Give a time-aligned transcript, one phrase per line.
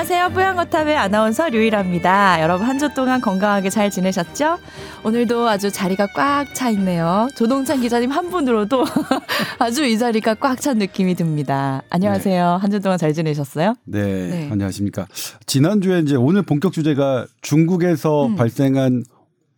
[0.00, 0.30] 안녕하세요.
[0.30, 2.40] 뽀양거탑의 아나운서 류일합니다.
[2.40, 4.56] 여러분 한 주 동안 건강하게 잘 지내셨죠?
[5.04, 7.28] 오늘도 아주 자리가 꽉 차 있네요.
[7.36, 8.82] 조동찬 기자님 한 분으로도
[9.60, 11.82] 아주 이 자리가 꽉 찬 느낌이 듭니다.
[11.90, 12.52] 안녕하세요.
[12.54, 12.58] 네.
[12.62, 13.74] 한주 동안 잘 지내셨어요?
[13.84, 15.06] 네, 네, 안녕하십니까.
[15.44, 18.36] 지난주에 이제 오늘 본격 주제가 중국에서 음.
[18.36, 19.02] 발생한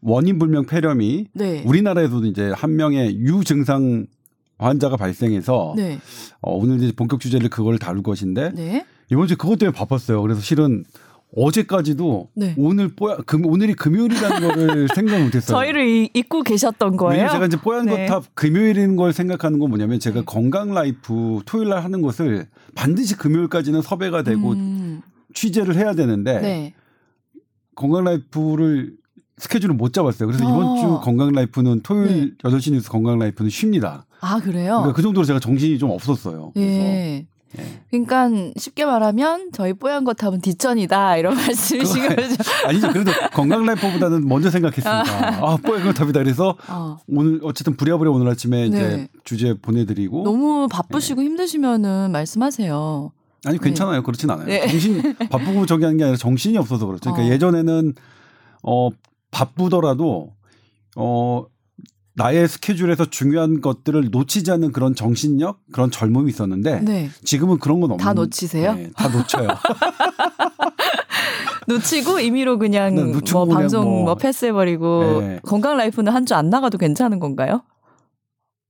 [0.01, 1.63] 원인 불명 폐렴이 네.
[1.65, 4.07] 우리나라에서도 이제 한 명의 유증상
[4.59, 6.01] 환자가 발생해서 네.
[6.41, 8.85] 어, 오늘 이제 본격 주제를 그걸 다룰 것인데 네.
[9.12, 10.23] 이번 주에 그것 때문에 바빴어요.
[10.23, 10.84] 그래서 실은
[11.37, 12.55] 어제까지도 네.
[12.59, 15.57] 오늘 뽀야 금 오늘이 금요일이라는 거를 생각 못했어요.
[15.57, 17.29] 저희를 잊고 계셨던 거예요.
[17.30, 18.29] 제가 이제 뽀얀거탑 네.
[18.35, 20.25] 금요일인 걸 생각하는 건 뭐냐면 제가 네.
[20.27, 25.02] 건강 라이프 토요일 날 하는 것을 반드시 금요일까지는 섭외가 되고 음.
[25.35, 26.74] 취재를 해야 되는데 네.
[27.74, 28.95] 건강 라이프를
[29.38, 30.27] 스케줄을 못 잡았어요.
[30.29, 30.49] 그래서 어.
[30.49, 32.51] 이번 주 건강 라이프는 토요일 네.
[32.51, 34.07] 8시 뉴스 건강 라이프는 쉽니다.
[34.21, 34.74] 아, 그래요?
[34.77, 36.52] 그러니까 그 정도로 제가 정신이 좀 없었어요.
[36.55, 37.27] 그래서 예.
[37.59, 37.81] 예.
[37.91, 42.37] 그러니까 쉽게 말하면 저희 뽀얀 것 탑은 뒷전이다 이런 말씀이신 거죠.
[42.67, 42.93] 아니죠.
[42.93, 45.47] 그래도 건강 라이프보다는 먼저 생각했습니다.
[45.47, 46.21] 아, 뽀얀 것 탑이다.
[46.21, 46.99] 그래서 어.
[47.09, 48.67] 오늘 어쨌든 부랴부랴 오늘 아침에 네.
[48.69, 51.27] 이제 주제 보내드리고 너무 바쁘시고 네.
[51.27, 53.13] 힘드시면은 말씀하세요.
[53.45, 53.97] 아니 괜찮아요.
[53.97, 54.03] 네.
[54.03, 54.47] 그렇진 않아요.
[54.47, 54.67] 네.
[54.69, 57.13] 정신 바쁘고 저기 하는 게 아니라 정신이 없어서 그렇죠.
[57.13, 57.35] 그러니까 어.
[57.35, 57.95] 예전에는
[58.63, 58.89] 어
[59.30, 60.33] 바쁘더라도
[60.97, 61.45] 어
[62.15, 67.10] 나의 스케줄에서 중요한 것들을 놓치지 않는 그런 정신력, 그런 젊음이 있었는데 네.
[67.25, 68.05] 지금은 그런 건 없는.
[68.05, 68.75] 다 놓치세요?
[68.75, 69.49] 네, 다 놓쳐요.
[71.69, 75.41] 놓치고 임의로 그냥 네, 뭐 방송 뭐, 뭐 패스해버리고 네.
[75.44, 77.62] 건강 라이프는 한 주 안 나가도 괜찮은 건가요?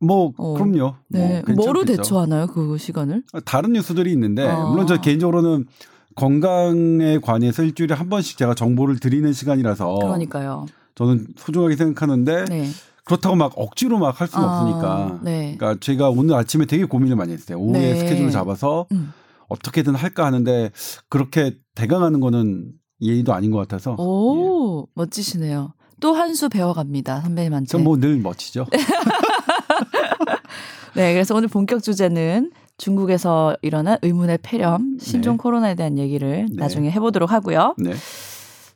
[0.01, 0.55] 뭐 어.
[0.55, 0.95] 그럼요.
[1.09, 1.43] 네.
[1.47, 3.23] 뭐 뭐로 대처하나요 그 시간을?
[3.45, 4.67] 다른 뉴스들이 있는데 아.
[4.67, 5.67] 물론 저 개인적으로는
[6.15, 10.67] 건강에 관해서 일주일에 한 번씩 제가 정보를 드리는 시간이라서 그러니까요.
[10.95, 12.69] 저는 소중하게 생각하는데 네.
[13.05, 15.20] 그렇다고 막 억지로 막 할 수는 아, 없으니까.
[15.23, 15.57] 네.
[15.58, 17.58] 그러니까 제가 오늘 아침에 되게 고민을 많이 했어요.
[17.58, 17.98] 오후에 네.
[17.98, 19.13] 스케줄을 잡아서 음.
[19.48, 20.70] 어떻게든 할까 하는데
[21.08, 23.96] 그렇게 대강하는 거는 예의도 아닌 것 같아서.
[23.98, 24.86] 오, 예.
[24.95, 25.74] 멋지시네요.
[26.01, 27.67] 또 한 수 배워갑니다, 선배님한테.
[27.68, 28.67] 전 뭐 늘 멋지죠.
[30.95, 35.39] 네, 그래서 오늘 본격 주제는 중국에서 일어난 의문의 폐렴, 신종 네.
[35.42, 36.57] 코로나에 대한 얘기를 네.
[36.57, 37.74] 나중에 해보도록 하고요.
[37.79, 37.92] 네.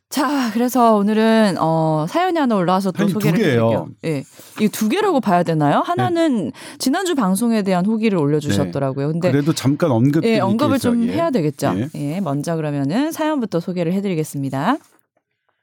[0.09, 3.89] 자, 그래서 오늘은 어 사연이 하나 올라와서 또 소개를 드릴게요.
[4.05, 4.22] 예.
[4.56, 5.81] 이게 두 개라고 봐야 되나요?
[5.81, 6.53] 하나는 네.
[6.78, 9.09] 지난주 방송에 대한 후기를 올려 주셨더라고요.
[9.09, 11.12] 근데 그래도 잠깐 언급 예, 언급을 좀 예.
[11.12, 11.75] 해야 되겠죠.
[11.77, 11.89] 예.
[11.97, 12.21] 예.
[12.21, 14.77] 먼저 그러면은 사연부터 소개를 해 드리겠습니다.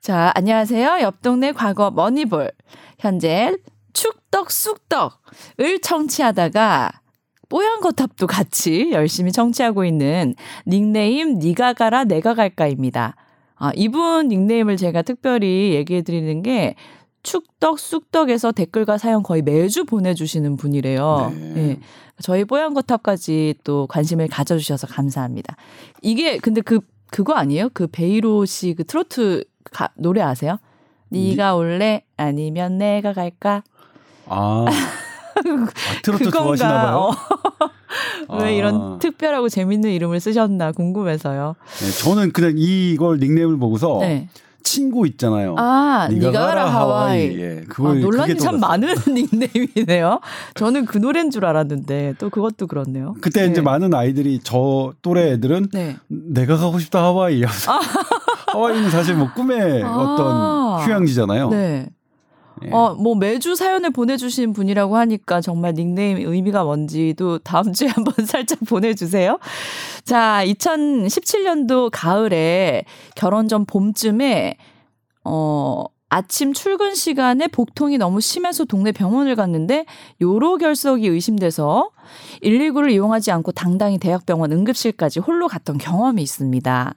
[0.01, 0.99] 자, 안녕하세요.
[1.01, 2.51] 옆 동네 과거 머니볼.
[2.99, 3.55] 현재
[3.93, 6.91] 축덕 쑥덕을 청취하다가
[7.47, 10.35] 뽀얀 거탑도 같이 열심히 청취하고 있는
[10.67, 13.15] 닉네임 니가 가라 내가 갈까입니다.
[13.63, 16.75] 아, 이분 닉네임을 제가 특별히 얘기해 드리는 게
[17.23, 21.31] 축덕 쑥덕에서 댓글과 사연 거의 매주 보내주시는 분이래요.
[21.33, 21.53] 네.
[21.53, 21.79] 네.
[22.21, 25.55] 저희 뽀얀 거탑까지 또 관심을 가져주셔서 감사합니다.
[26.01, 27.69] 이게 근데 그 그거 아니에요?
[27.73, 30.57] 그 베이로 씨 그 트로트 가, 노래 아세요?
[31.07, 33.63] 네가 올래 아니면 내가 갈까?
[34.25, 34.71] 아, 아
[36.03, 37.11] 트로트 좋아하시나 봐요.
[38.27, 38.37] 어.
[38.41, 38.97] 왜 이런 아.
[38.99, 41.55] 특별하고 재밌는 이름을 쓰셨나 궁금해서요.
[41.79, 44.29] 네, 저는 그냥 이걸 닉네임을 보고서 네.
[44.63, 45.55] 친구 있잖아요.
[45.57, 47.37] 아, 니가 가라 하와이.
[47.37, 50.19] 예, 그걸 아, 논란이 참 많은 닉네임이네요.
[50.55, 53.15] 저는 그 노래인 줄 알았는데 또 그것도 그렇네요.
[53.21, 53.51] 그때 네.
[53.51, 55.97] 이제 많은 아이들이 저 또래 애들은 네.
[56.07, 57.43] 내가 가고 싶다 하와이.
[57.43, 57.49] 아.
[58.53, 59.97] 하와이는 사실 뭐 꿈의 아.
[59.97, 61.49] 어떤 휴양지잖아요.
[61.49, 61.87] 네.
[62.65, 62.69] 예.
[62.71, 68.59] 어, 뭐 매주 사연을 보내주신 분이라고 하니까 정말 닉네임 의미가 뭔지도 다음 주에 한번 살짝
[68.67, 69.39] 보내주세요.
[70.03, 74.57] 자, 2017년도 가을에 결혼 전 봄쯤에,
[75.23, 79.87] 어, 아침 출근 시간에 복통이 너무 심해서 동네 병원을 갔는데
[80.21, 81.89] 요로 결석이 의심돼서
[82.43, 86.93] 119를 이용하지 않고 당당히 대학병원 응급실까지 홀로 갔던 경험이 있습니다.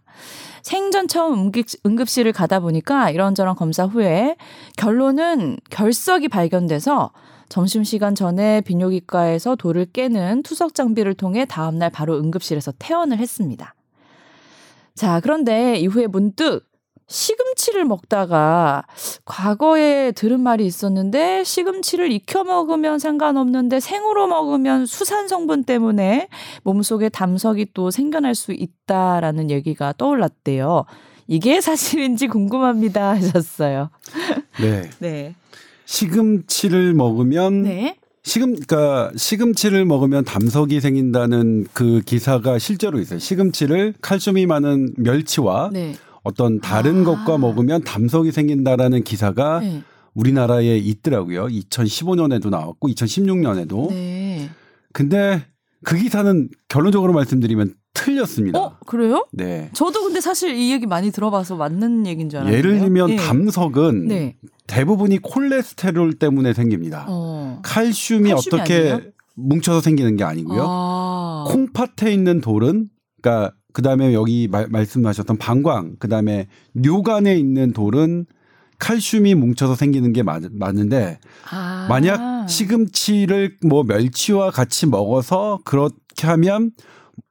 [0.61, 1.51] 생전 처음
[1.87, 4.37] 응급, 실을 가다 보니까 이런저런 검사 후에
[4.77, 7.11] 결론은 결석이 발견돼서
[7.49, 13.75] 점심시간 전에 비뇨기과에서 돌을 깨는 투석 장비를 통해 다음날 바로 응급실에서 퇴원을 했습니다.
[14.95, 16.67] 자, 그런데 이후에 문득
[17.09, 18.85] 시금치를 먹다가
[19.25, 26.29] 과거에 들은 말이 있었는데 시금치를 익혀 먹으면 상관없는데 생으로 먹으면 수산 성분 때문에
[26.65, 30.85] 몸속에 담석이 또 생겨날 수 있다라는 얘기가 떠올랐대요.
[31.29, 33.91] 이게 사실인지 궁금합니다 하셨어요.
[34.61, 34.91] 네.
[34.99, 35.35] 네.
[35.85, 37.97] 시금치를 먹으면 네.
[38.25, 43.21] 시금 그러니까 시금치를 먹으면 담석이 생긴다는 그 기사가 실제로 있어요.
[43.21, 45.95] 시금치를 칼슘이 많은 멸치와 네.
[46.27, 47.05] 어떤 다른 아.
[47.05, 49.83] 것과 먹으면 담석이 생긴다라는 기사가 네.
[50.15, 51.47] 우리나라에 있더라고요.
[51.47, 53.91] 2015년에도 나왔고 2016년에도.
[53.91, 54.51] 네.
[54.93, 55.45] 근데
[55.85, 58.59] 그 기사는 결론적으로 말씀드리면 틀렸습니다.
[58.59, 59.29] 어, 그래요?
[59.31, 59.71] 네.
[59.73, 62.59] 저도 근데 사실 이 얘기 많이 들어봐서 맞는 얘기인 줄 알았는데.
[62.59, 63.17] 예를 들면 예.
[63.17, 64.37] 담석은 네.
[64.67, 67.07] 대부분이 콜레스테롤 때문에 생깁니다.
[67.09, 67.61] 어.
[67.63, 69.01] 칼슘이, 칼슘이 어떻게 아니에요?
[69.37, 70.65] 뭉쳐서 생기는 게 아니고요.
[70.67, 71.45] 아.
[71.47, 72.89] 콩팥에 있는 돌은
[73.23, 78.25] 그러니까 그다음에 여기 말, 말씀하셨던 방광, 그다음에 뇨간에 있는 돌은
[78.79, 81.19] 칼슘이 뭉쳐서 생기는 게 맞, 맞는데
[81.51, 81.87] 아.
[81.87, 86.71] 만약 시금치를 뭐 멸치와 같이 먹어서 그렇게 하면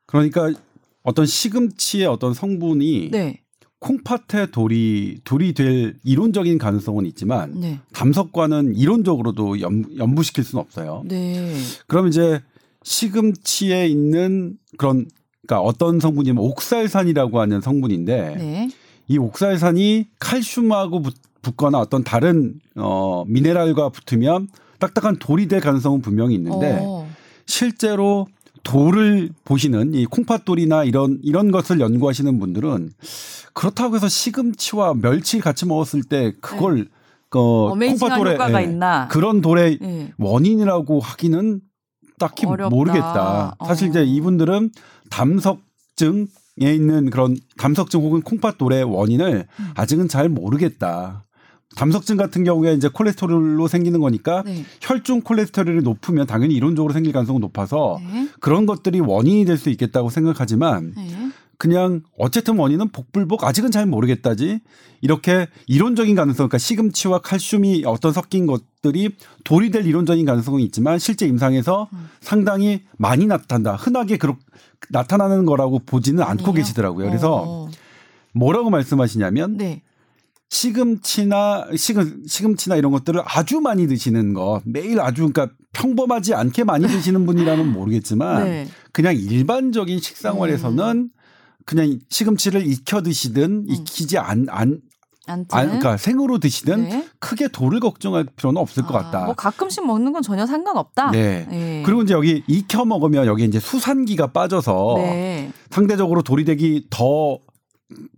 [0.05, 0.53] 그러니까
[1.01, 3.41] 어떤 시금치의 어떤 성분이 네.
[3.79, 7.79] 콩팥의 돌이 돌이 될 이론적인 가능성은 있지만 네.
[7.93, 11.01] 담석과는 이론적으로도 연, 연부시킬 수는 없어요.
[11.07, 11.55] 네.
[11.87, 12.39] 그럼 이제
[12.83, 15.07] 시금치에 있는 그런
[15.45, 18.69] 그러니까 어떤 성분이면 옥살산이라고 하는 성분인데 네.
[19.07, 24.47] 이 옥살산이 칼슘하고 붙, 붙거나 어떤 다른 어 미네랄과 붙으면
[24.79, 27.07] 딱딱한 돌이 될 가능성은 분명히 있는데 어.
[27.45, 28.27] 실제로
[28.63, 32.91] 돌을 보시는 이 콩팥돌이나 이런 이런 것을 연구하시는 분들은
[33.53, 36.89] 그렇다고 해서 시금치와 멸치 같이 먹었을 때 그걸 네.
[37.37, 40.13] 어, 콩팥돌에 예, 그런 돌의 네.
[40.17, 41.61] 원인이라고 하기는
[42.17, 42.73] 딱히 어렵다.
[42.73, 43.55] 모르겠다.
[43.65, 44.03] 사실 이제 어.
[44.03, 44.71] 이분들은
[45.09, 46.27] 담석증
[46.61, 49.65] 에 있는 그런 담석증 혹은 콩팥 돌의 원인을 음.
[49.75, 51.25] 아직은 잘 모르겠다.
[51.75, 54.63] 담석증 같은 경우에 이제 콜레스테롤로 생기는 거니까 네.
[54.79, 58.29] 혈중 콜레스테롤이 높으면 당연히 이론적으로 생길 가능성은 높아서 네.
[58.39, 61.31] 그런 것들이 원인이 될 수 있겠다고 생각하지만 네.
[61.57, 64.59] 그냥 어쨌든 원인은 복불복 아직은 잘 모르겠다지
[65.01, 71.25] 이렇게 이론적인 가능성 그러니까 시금치와 칼슘이 어떤 섞인 것들이 돌이 될 이론적인 가능성은 있지만 실제
[71.27, 72.09] 임상에서 음.
[72.21, 74.35] 상당히 많이 나타난다 흔하게 그렇
[74.89, 77.69] 나타나는 거라고 보지는 않고 계시더라고요 그래서 어.
[78.33, 79.81] 뭐라고 말씀하시냐면 네.
[80.49, 86.87] 시금치나 시금 시금치나 이런 것들을 아주 많이 드시는 거 매일 아주 그러니까 평범하지 않게 많이
[86.87, 88.67] 드시는 분이라면 모르겠지만 네.
[88.91, 91.09] 그냥 일반적인 식생활에서는 음.
[91.65, 93.65] 그냥 시금치를 익혀 드시든 음.
[93.67, 94.81] 익히지 안, 안,
[95.27, 97.07] 안, 그러니까 생으로 드시든 네.
[97.19, 99.25] 크게 돌을 걱정할 필요는 없을 아, 것 같다.
[99.25, 101.11] 뭐 가끔씩 먹는 건 전혀 상관없다.
[101.11, 101.47] 네.
[101.49, 101.83] 네.
[101.85, 105.51] 그리고 이제 여기 익혀 먹으면 여기 이제 수산기가 빠져서 네.
[105.71, 107.39] 상대적으로 돌이 되기 더,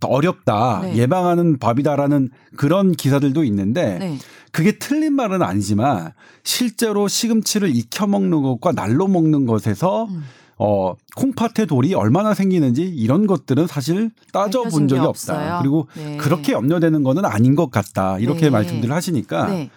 [0.02, 0.82] 더 어렵다.
[0.84, 0.98] 네.
[0.98, 4.18] 예방하는 밥이다라는 그런 기사들도 있는데 네.
[4.52, 6.12] 그게 틀린 말은 아니지만
[6.44, 10.24] 실제로 시금치를 익혀 먹는 것과 날로 먹는 것에서 음.
[10.60, 15.60] 어, 콩팥의 돌이 얼마나 생기는지 이런 것들은 사실 따져본 적이 없다.
[15.60, 16.18] 그리고 네.
[16.18, 18.18] 그렇게 염려되는 거는 아닌 것 같다.
[18.20, 18.50] 이렇게 네.
[18.50, 19.70] 말씀들을 하시니까 네.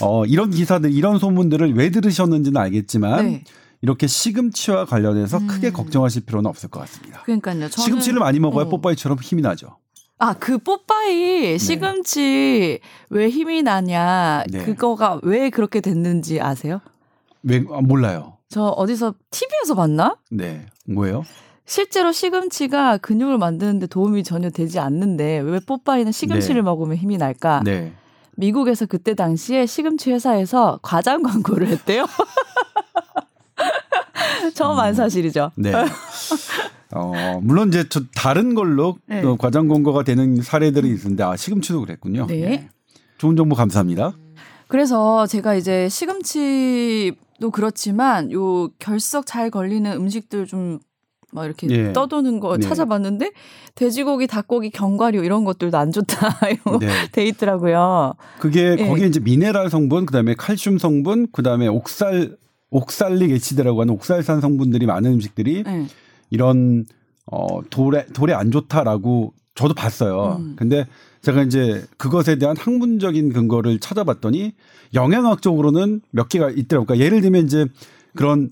[0.00, 3.44] 어, 이런 기사들, 이런 소문들을 왜 들으셨는지는 알겠지만 네.
[3.82, 5.46] 이렇게 시금치와 관련해서 음.
[5.48, 7.22] 크게 걱정하실 필요는 없을 것 같습니다.
[7.22, 7.68] 그러니까요.
[7.68, 8.68] 시금치를 많이 먹어야 어.
[8.68, 9.76] 뽀빠이처럼 힘이 나죠.
[10.20, 11.58] 아, 그 뽀빠이 네.
[11.58, 12.80] 시금치
[13.10, 14.64] 왜 힘이 나냐, 네.
[14.64, 16.80] 그거가 왜 그렇게 됐는지 아세요?
[17.44, 18.37] 왜, 아, 몰라요.
[18.48, 20.16] 저 어디서 TV에서 봤나?
[20.30, 20.66] 네.
[20.86, 21.24] 뭐예요?
[21.66, 26.62] 실제로 시금치가 근육을 만드는데 도움이 전혀 되지 않는데 왜 뽀빠이는 시금치를 네.
[26.62, 27.60] 먹으면 힘이 날까?
[27.64, 27.92] 네.
[28.36, 32.06] 미국에서 그때 당시에 시금치 회사에서 과장 광고를 했대요.
[34.54, 34.94] 처음 안 음.
[34.94, 35.50] 사실이죠.
[35.56, 35.72] 네.
[36.94, 39.22] 어, 물론 이제 저 다른 걸로 네.
[39.38, 42.26] 과장 광고가 되는 사례들이 있는데 아, 시금치도 그랬군요.
[42.28, 42.40] 네.
[42.40, 42.68] 네.
[43.18, 44.14] 좋은 정보 감사합니다.
[44.68, 50.80] 그래서 제가 이제 시금치 도 그렇지만 요 결석 잘 걸리는 음식들 좀
[51.32, 51.92] 막 이렇게 예.
[51.92, 52.66] 떠도는 거 네.
[52.66, 53.32] 찾아봤는데
[53.74, 56.16] 돼지고기, 닭고기, 견과류 이런 것들도 안 좋다
[56.48, 56.88] 이런 네.
[57.12, 58.14] 돼 있더라고요.
[58.38, 58.86] 그게 예.
[58.86, 62.36] 거기에 이제 미네랄 성분, 그다음에 칼슘 성분, 그다음에 옥살
[62.70, 65.86] 옥살릭 에시드라고 하는 옥살산 성분들이 많은 음식들이 예.
[66.30, 66.86] 이런
[67.30, 70.36] 어 돌에 돌에 안 좋다라고 저도 봤어요.
[70.38, 70.54] 음.
[70.56, 70.86] 근데
[71.20, 74.52] 제가 이제 그것에 대한 학문적인 근거를 찾아봤더니
[74.94, 76.86] 영양학적으로는 몇 개가 있더라고요.
[76.86, 77.66] 그러니까 예를 들면 이제
[78.14, 78.50] 그런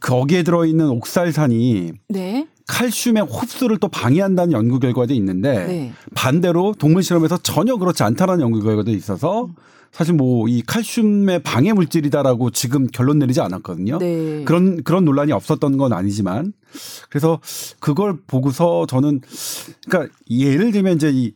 [0.00, 2.46] 거기에 들어있는 옥살산이 네.
[2.66, 5.92] 칼슘의 흡수를 또 방해한다는 연구 결과도 있는데 네.
[6.14, 9.48] 반대로 동물 실험에서 전혀 그렇지 않다는 연구 결과도 있어서
[9.94, 13.98] 사실 뭐 이 칼슘의 방해 물질이다라고 지금 결론 내리지 않았거든요.
[13.98, 14.42] 네.
[14.44, 16.52] 그런 그런 논란이 없었던 건 아니지만
[17.08, 17.40] 그래서
[17.78, 19.20] 그걸 보고서 저는
[19.88, 21.32] 그러니까 예를 들면 이제 이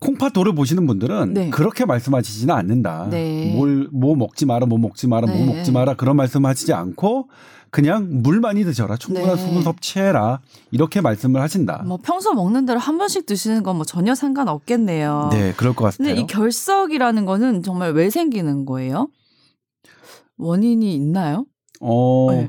[0.00, 1.50] 콩팥돌을 보시는 분들은 네.
[1.50, 3.08] 그렇게 말씀하시지는 않는다.
[3.10, 3.54] 네.
[3.54, 5.44] 뭘, 뭐 먹지 마라, 뭐 먹지 마라, 뭐 네.
[5.44, 7.28] 뭐 먹지 마라 그런 말씀하시지 않고
[7.70, 8.96] 그냥 물 많이 드셔라.
[8.96, 9.42] 충분한 네.
[9.42, 10.40] 수분 섭취해라.
[10.72, 11.82] 이렇게 말씀을 하신다.
[11.86, 15.28] 뭐 평소 먹는 대로 한 번씩 드시는 건 뭐 전혀 상관없겠네요.
[15.32, 15.96] 네, 그럴 것 같아요.
[15.98, 19.08] 근데 이 결석이라는 거는 정말 왜 생기는 거예요?
[20.36, 21.46] 원인이 있나요?
[21.80, 22.48] 어, 네.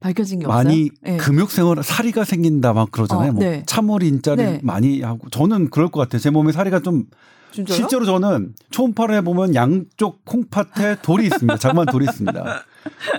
[0.00, 1.12] 밝혀진 게 많이 없어요?
[1.12, 1.16] 네.
[1.18, 3.30] 금욕생활 사리가 생긴다 막 그러잖아요.
[3.30, 3.62] 어, 뭐 네.
[3.66, 4.60] 참을 인자를 네.
[4.62, 6.20] 많이 하고 저는 그럴 것 같아요.
[6.20, 7.04] 제 몸에 사리가 좀
[7.52, 7.76] 진짜요?
[7.76, 11.56] 실제로 저는 초음파를 해보면 양쪽 콩팥에 돌이 있습니다.
[11.58, 12.44] 자그마한 돌이 있습니다.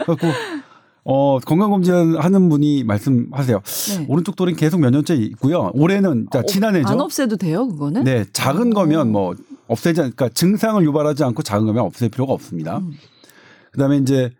[0.05, 0.27] 그래갖고
[1.05, 3.61] 어, 건강검진 하는 분이 말씀하세요.
[3.97, 4.05] 네.
[4.07, 5.71] 오른쪽 돌은 계속 몇 년째 있고요.
[5.73, 6.87] 올해는, 자, 어, 지난해죠.
[6.87, 8.03] 안 없애도 돼요, 그거는?
[8.03, 9.33] 네, 작은 거면 뭐
[9.67, 12.79] 없애지, 그러니까 증상을 유발하지 않고 작은 거면 없앨 필요가 없습니다.
[12.79, 12.93] 음.
[13.71, 14.31] 그 다음에 이제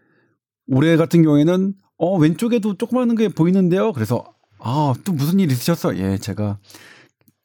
[0.67, 3.91] 올해 같은 경우에는 어, 왼쪽에도 조그마한 게 보이는데요.
[3.93, 4.23] 그래서
[4.59, 5.97] 아, 또 무슨 일 있으셨어?
[5.97, 6.57] 예, 제가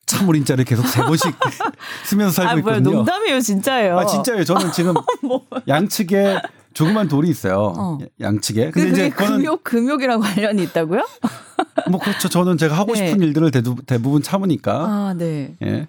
[0.06, 1.34] 참을인자를 계속 세 번씩
[2.04, 2.96] 쓰면서 살고 아, 뭐야, 있거든요.
[2.98, 3.98] 농담이에요, 진짜예요.
[3.98, 4.44] 아, 진짜예요.
[4.44, 5.44] 저는 지금 뭐.
[5.66, 6.40] 양측에
[6.74, 7.72] 조그만 돌이 있어요.
[7.76, 7.98] 어.
[8.20, 8.72] 양측에.
[8.72, 11.06] 근데 이제 금욕 금욕이랑 관련이 있다고요?
[11.90, 12.28] 뭐 그렇죠.
[12.28, 13.26] 저는 제가 하고 싶은 네.
[13.26, 13.50] 일들을
[13.86, 14.72] 대부분 참으니까.
[14.74, 15.54] 아, 네.
[15.62, 15.86] 예.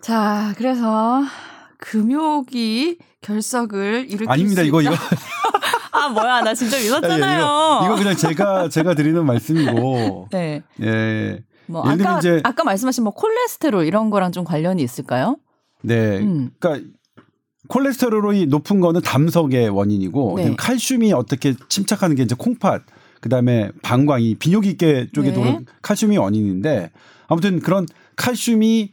[0.00, 1.22] 자, 그래서
[1.78, 4.62] 금욕이 결석을 일으킬 아닙니다.
[4.62, 4.92] 이거 이거
[5.92, 7.42] 아 뭐야 나 진짜 믿었잖아요.
[7.42, 10.28] 이거, 이거, 그냥 제가 제가 드리는 말씀이고.
[10.30, 10.62] 네.
[10.82, 11.42] 예.
[11.66, 15.38] 뭐 아까 이제 아까 말씀하신 뭐 콜레스테롤 이런 거랑 좀 관련이 있을까요?
[15.82, 16.18] 네.
[16.18, 16.50] 음.
[16.58, 16.86] 그러니까
[17.68, 20.54] 콜레스테롤이 높은 거는 담석의 원인이고 네.
[20.56, 22.84] 칼슘이 어떻게 침착하는 게 이제 콩팥
[23.20, 25.34] 그다음에 방광이 비뇨기계 쪽에 네.
[25.34, 26.90] 도는 칼슘이 원인인데
[27.26, 28.92] 아무튼 그런 칼슘이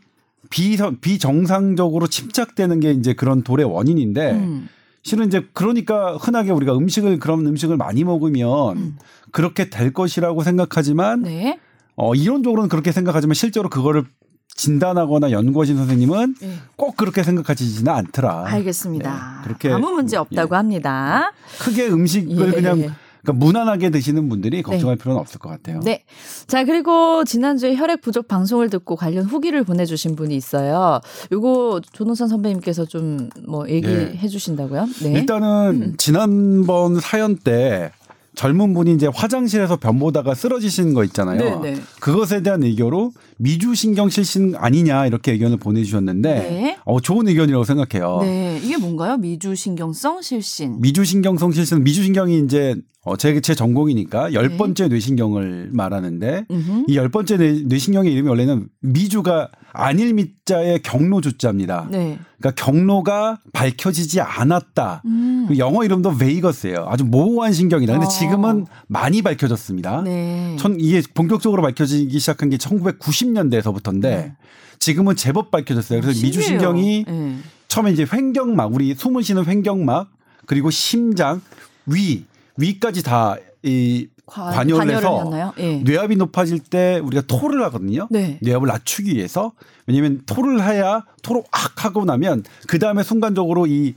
[0.50, 4.70] 비, 비정상적으로 침착되는 게 이제 그런 돌의 원인인데 음.
[5.04, 8.98] 실은 이제 그러니까 흔하게 우리가 음식을 그런 음식을 많이 먹으면 음.
[9.32, 11.60] 그렇게 될 것이라고 생각하지만 네.
[11.96, 14.06] 어 이론적으로는 그렇게 생각하지만 실제로 그거를
[14.56, 16.54] 진단하거나 연구하신 선생님은 네.
[16.76, 18.46] 꼭 그렇게 생각하지는 않더라.
[18.48, 19.10] 알겠습니다.
[19.42, 19.44] 네.
[19.44, 20.58] 그렇게 아무 문제 없다고 예.
[20.58, 21.32] 합니다.
[21.60, 22.52] 크게 음식을 예.
[22.52, 25.02] 그냥 그러니까 무난하게 드시는 분들이 걱정할 네.
[25.02, 25.80] 필요는 없을 것 같아요.
[25.82, 26.04] 네.
[26.48, 31.00] 자, 그리고 지난주에 혈액 부족 방송을 듣고 관련 후기를 보내주신 분이 있어요.
[31.32, 34.28] 요거 조노선 선배님께서 좀 뭐 얘기해 네.
[34.28, 34.88] 주신다고요?
[35.04, 35.12] 네.
[35.14, 35.94] 일단은 음.
[35.98, 37.92] 지난번 사연 때
[38.36, 41.38] 젊은 분이 이제 화장실에서 변 보다가 쓰러지신 거 있잖아요.
[41.60, 41.76] 네네.
[41.76, 41.82] 네.
[42.00, 46.78] 그것에 대한 의견으로 미주 신경 실신 아니냐 이렇게 의견을 보내주셨는데 네.
[46.86, 48.20] 어, 좋은 의견이라고 생각해요.
[48.22, 49.18] 네, 이게 뭔가요?
[49.18, 50.80] 미주 신경성 실신.
[50.82, 54.58] 미주 신경성 실신, 미주 신경이 이제 어, 제, 제 전공이니까 열 네.
[54.58, 54.90] 번째 네.
[54.90, 56.46] 뇌신경을 말하는데
[56.88, 61.88] 이 열 번째 뇌, 뇌신경의 이름이 원래는 미주가 안일 미자의 경로 주자입니다.
[61.90, 62.20] 네.
[62.40, 65.02] 그러니까 경로가 밝혀지지 않았다.
[65.06, 65.46] 음.
[65.48, 66.86] 그 영어 이름도 베이거스예요.
[66.90, 67.94] 아주 모호한 신경이다.
[67.94, 68.10] 근데 어.
[68.10, 70.02] 지금은 많이 밝혀졌습니다.
[70.02, 70.56] 네.
[70.60, 74.36] 전 이게 본격적으로 밝혀지기 시작한 게 1990년대에서부터인데 네.
[74.80, 76.02] 지금은 제법 밝혀졌어요.
[76.02, 77.38] 그래서 미주 신경이 네.
[77.68, 80.10] 처음에 이제 횡경막 우리 숨을 쉬는 횡경막
[80.46, 81.42] 그리고 심장
[81.86, 82.26] 위
[82.58, 85.82] 위까지 다 이 관여를 해서 네.
[85.84, 88.08] 뇌압이 높아질 때 우리가 토를 하거든요.
[88.10, 88.40] 네.
[88.42, 89.52] 뇌압을 낮추기 위해서
[89.88, 93.96] 왜냐하면 토를 해야 토로 악 하고 나면 그 다음에 순간적으로 이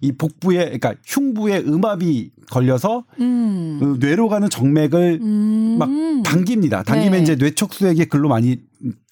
[0.00, 3.78] 이 복부에 그러니까 흉부에 음압이 걸려서 음.
[3.80, 5.76] 그 뇌로 가는 정맥을 음.
[5.78, 5.88] 막
[6.22, 6.82] 당깁니다.
[6.82, 7.22] 당기면 네.
[7.22, 8.60] 이제 뇌척수액이 글로 많이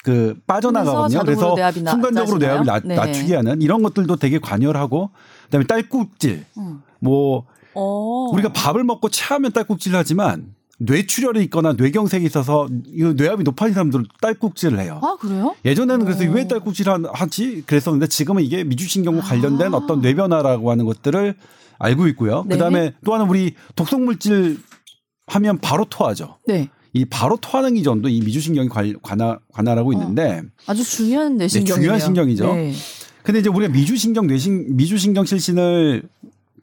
[0.03, 1.21] 그 빠져나가거든요.
[1.21, 1.55] 그래서
[1.89, 2.95] 순간적으로 뇌압을 낮, 네.
[2.95, 5.09] 낮추게 하는 이런 것들도 되게 관여를 하고
[5.45, 6.81] 그다음에 딸꾹질 음.
[6.99, 8.29] 뭐 오.
[8.29, 8.33] 어.
[8.33, 14.79] 우리가 밥을 먹고 체하면 딸꾹질을 하지만 뇌출혈이 있거나 뇌경색이 있어서 이 뇌압이 높아진 사람들은 딸꾹질을
[14.79, 14.99] 해요.
[15.01, 15.55] 아 그래요?
[15.63, 16.33] 예전에는 그래서 오.
[16.33, 19.77] 왜 딸꾹질을 하지 그랬었는데 지금은 이게 미주신경과 관련된 아.
[19.77, 21.35] 어떤 뇌변화라고 하는 것들을
[21.79, 22.43] 알고 있고요.
[22.47, 22.55] 네.
[22.55, 24.59] 그다음에 또 하나 우리 독성물질
[25.27, 26.37] 하면 바로 토하죠.
[26.47, 26.69] 네.
[26.93, 29.93] 이 바로 토하는 기전도 이 미주신경이 관할, 관할하고 어.
[29.93, 30.71] 있는데 어.
[30.71, 31.75] 아주 중요한 뇌신경이에요.
[31.75, 32.53] 네, 중요한 신경이죠.
[32.53, 32.73] 네.
[33.23, 36.03] 근데 이제 우리가 미주신경 뇌신 미주신경 실신을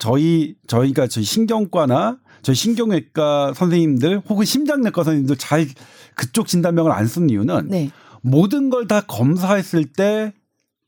[0.03, 5.69] 저희 저희가 저희 신경과나 저희 신경외과 선생님들 혹은 심장내과 선생님들 잘
[6.17, 7.91] 그쪽 진단명을 안 쓰는 이유는 네.
[8.21, 10.33] 모든 걸 다 검사했을 때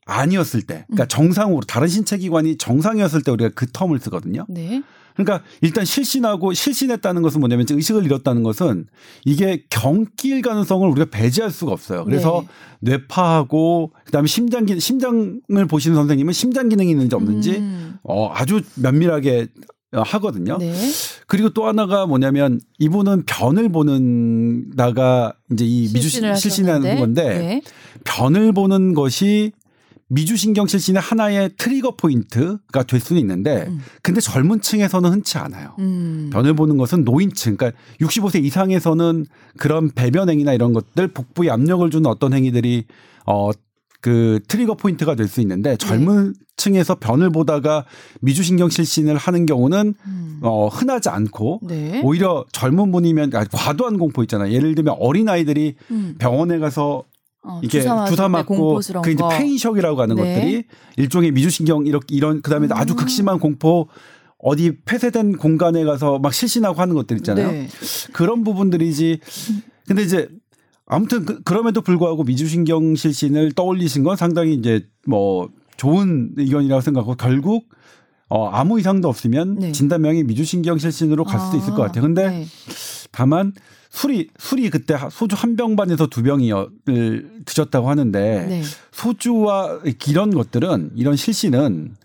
[0.05, 1.07] 아니었을 때, 그러니까 음.
[1.07, 4.45] 정상으로 다른 신체 기관이 정상이었을 때 우리가 그 텀을 쓰거든요.
[4.49, 4.83] 네.
[5.15, 8.85] 그러니까 일단 실신하고 실신했다는 것은 뭐냐면 의식을 잃었다는 것은
[9.23, 12.03] 이게 경길 가능성을 우리가 배제할 수가 없어요.
[12.05, 12.43] 그래서
[12.81, 12.91] 네.
[12.91, 17.97] 뇌파하고 그다음에 심장 기 심장을 보시는 선생님은 심장 기능이 있는지 없는지 음.
[18.03, 19.47] 어 아주 면밀하게
[19.91, 20.57] 하거든요.
[20.57, 20.73] 네.
[21.27, 27.61] 그리고 또 하나가 뭐냐면 이분은 변을 보는 다가 이제 이 미주 실신하는 건데 네.
[28.03, 29.53] 변을 보는 것이
[30.09, 33.79] 미주신경 실신의 하나의 trigger point가 될 수는 있는데 음.
[34.03, 35.75] 근데 젊은 층에서는 흔치 않아요.
[35.79, 36.29] 음.
[36.31, 39.25] 변을 보는 것은 노인층 그러니까 65세 이상에서는
[39.57, 42.85] 그런 배변 행위나 이런 것들 복부에 압력을 주는 어떤 행위들이
[43.25, 43.51] 어
[44.05, 46.39] 그 trigger point가 될 수 있는데 젊은 네.
[46.57, 47.85] 층에서 변을 보다가
[48.21, 50.39] 미주신경 실신을 하는 경우는 음.
[50.43, 52.01] 어 흔하지 않고 네.
[52.03, 54.53] 오히려 젊은 분이면 과도한 공포 있잖아요.
[54.53, 56.13] 예를 들면 어린 아이들이 음.
[56.19, 57.03] 병원에 가서
[57.45, 60.35] 어, 이게 주사, 주사 맞고 그 이제 pain shock이라고 하는 네.
[60.35, 60.63] 것들이
[60.97, 62.73] 일종의 미주신경 이렇게 이런 그다음에 음.
[62.73, 63.87] 아주 극심한 공포
[64.39, 67.51] 어디 폐쇄된 공간에 가서 막 실신하고 하는 것들 있잖아요.
[67.51, 67.67] 네.
[68.13, 69.19] 그런 부분들이지.
[69.87, 70.27] 근데 이제
[70.87, 77.69] 아무튼 그, 그럼에도 불구하고 미주신경 실신을 떠올리신 건 상당히 이제 뭐 좋은 의견이라고 생각하고 결국
[78.35, 79.71] 어, 아무 이상도 없으면 네.
[79.71, 82.01] 진단명이 미주신경 실신으로 갈 수도 아, 있을 것 같아요.
[82.01, 82.45] 근데 네.
[83.11, 83.53] 다만
[83.91, 88.61] 술이 술이 그때 소주 한 병 반에서 두 병을 드셨다고 하는데 네.
[88.91, 91.95] 소주와 이런 것들은 이런 실신은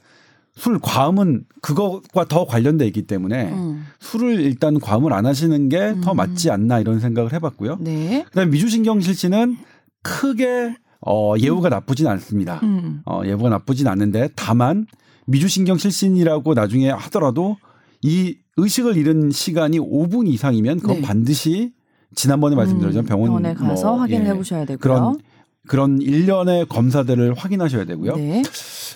[0.55, 3.87] 술 과음은 그것과 더 관련돼 있기 때문에 음.
[3.99, 6.17] 술을 일단 과음을 안 하시는 게더 음.
[6.17, 7.79] 맞지 않나 이런 생각을 해봤고요.
[7.81, 8.25] 네.
[8.29, 9.57] 그다음에 미주신경 실신은
[10.03, 12.61] 크게 어, 예후가 나쁘진 않습니다.
[12.63, 13.03] 음.
[13.05, 14.87] 어, 예후가 나쁘진 않는데 다만
[15.27, 17.57] 미주신경 실신이라고 나중에 하더라도
[18.03, 21.03] 이 의식을 잃은 시간이 5분 이상이면 그건 네.
[21.03, 21.73] 반드시
[22.15, 23.01] 지난번에 말씀드렸죠.
[23.01, 24.79] 음, 병원 병원 에 가서 뭐, 확인을 예, 해보셔야 되고요.
[24.79, 25.19] 그런
[25.67, 28.17] 그런 일련의 검사들을 확인하셔야 되고요.
[28.17, 28.43] 네.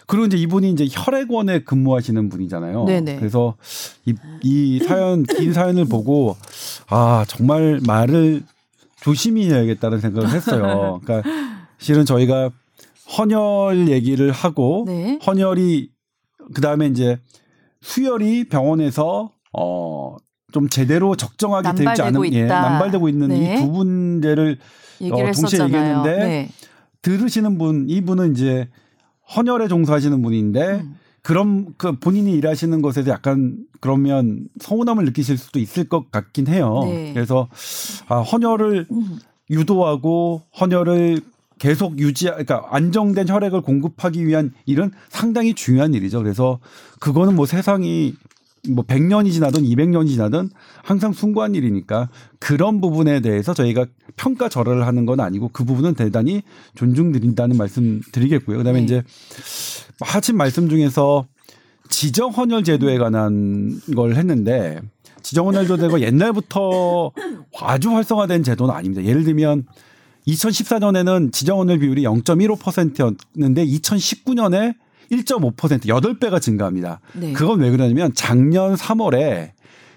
[0.07, 2.85] 그리고 이제 이분이 이제 혈액원에 근무하시는 분이잖아요.
[2.85, 3.16] 네네.
[3.16, 3.54] 그래서
[4.04, 6.37] 이, 이 사연 긴 사연을 보고
[6.88, 8.43] 아 정말 말을
[9.00, 11.00] 조심히 해야겠다는 생각을 했어요.
[11.04, 11.28] 그러니까
[11.78, 12.50] 실은 저희가
[13.19, 15.19] 헌혈 얘기를 하고 네.
[15.26, 15.93] 헌혈이
[16.52, 17.18] 그 다음에 이제
[17.80, 20.16] 수혈이 병원에서 어.
[20.52, 23.54] 좀 제대로 적정하게 되지 않은 예, 남발되고 있는 네.
[23.56, 24.58] 이두 문제를
[25.02, 25.66] 어, 동시에 했었잖아요.
[25.66, 26.48] 얘기했는데 네.
[27.02, 28.68] 들으시는 분 이분은 이제
[29.36, 30.94] 헌혈에 종사하시는 분인데 음.
[31.22, 36.82] 그럼 그 본인이 일하시는 것에 약간 그러면 서운함을 느끼실 수도 있을 것 같긴 해요.
[36.84, 37.12] 네.
[37.14, 37.48] 그래서
[38.08, 39.18] 아, 헌혈을 음.
[39.50, 41.20] 유도하고 헌혈을
[41.64, 46.23] 계속 유지, 그러니까 안정된 혈액을 공급하기 위한 일은 상당히 중요한 일이죠.
[46.23, 46.59] 그래서
[47.00, 48.16] 그거는 뭐 세상이
[48.68, 50.50] 뭐 100년이 지나든 200년이 지나든
[50.83, 56.42] 항상 숭고한 일이니까 그런 부분에 대해서 저희가 평가 절하를 하는 건 아니고 그 부분은 대단히
[56.75, 58.59] 존중드린다는 말씀 드리겠고요.
[58.59, 58.85] 그다음에 네.
[58.85, 59.02] 이제
[60.02, 61.26] 하신 말씀 중에서
[61.88, 64.83] 지정 헌혈 제도에 관한 걸 했는데
[65.23, 67.12] 지정 헌혈 제도가 옛날부터
[67.62, 69.02] 아주 활성화된 제도는 아닙니다.
[69.02, 69.64] 예를 들면
[70.26, 74.75] 2014년에는 지정 헌혈 비율이 0.15%였는데 2019년에
[75.13, 75.54] 1.5%
[75.87, 77.00] 8배가 증가합니다.
[77.13, 77.32] 네.
[77.32, 79.50] 그건 왜 그러냐면 작년 3월에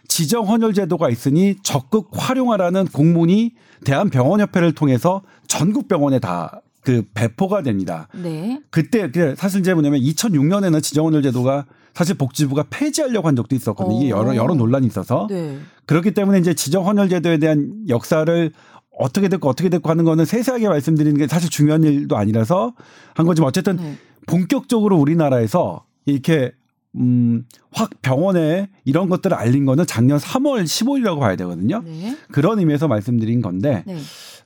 [0.07, 3.53] 지정 헌혈 제도가 있으니 적극 활용하라는 공문이
[3.85, 8.07] 대한병원협회를 통해서 전국 병원에 다 그 배포가 됩니다.
[8.13, 8.61] 네.
[8.69, 13.99] 그때 사실 이제 뭐냐면 2006년에는 지정 헌혈 제도가 사실 복지부가 폐지하려고 한 적도 있었거든요.
[13.99, 15.57] 이게 여러 여러 논란이 있어서 네.
[15.85, 18.53] 그렇기 때문에 이제 지정 헌혈 제도에 대한 역사를
[18.97, 22.73] 어떻게 됐고 어떻게 됐고 하는 거는 세세하게 말씀드리는 게 사실 중요한 일도 아니라서
[23.13, 23.97] 한 거지만 어쨌든 네.
[24.25, 26.51] 본격적으로 우리나라에서 이렇게
[26.95, 31.81] 음, 확 병원에 이런 것들을 알린 거는 작년 3월 15일이라고 봐야 되거든요.
[31.85, 32.17] 네.
[32.31, 33.97] 그런 의미에서 말씀드린 건데, 네.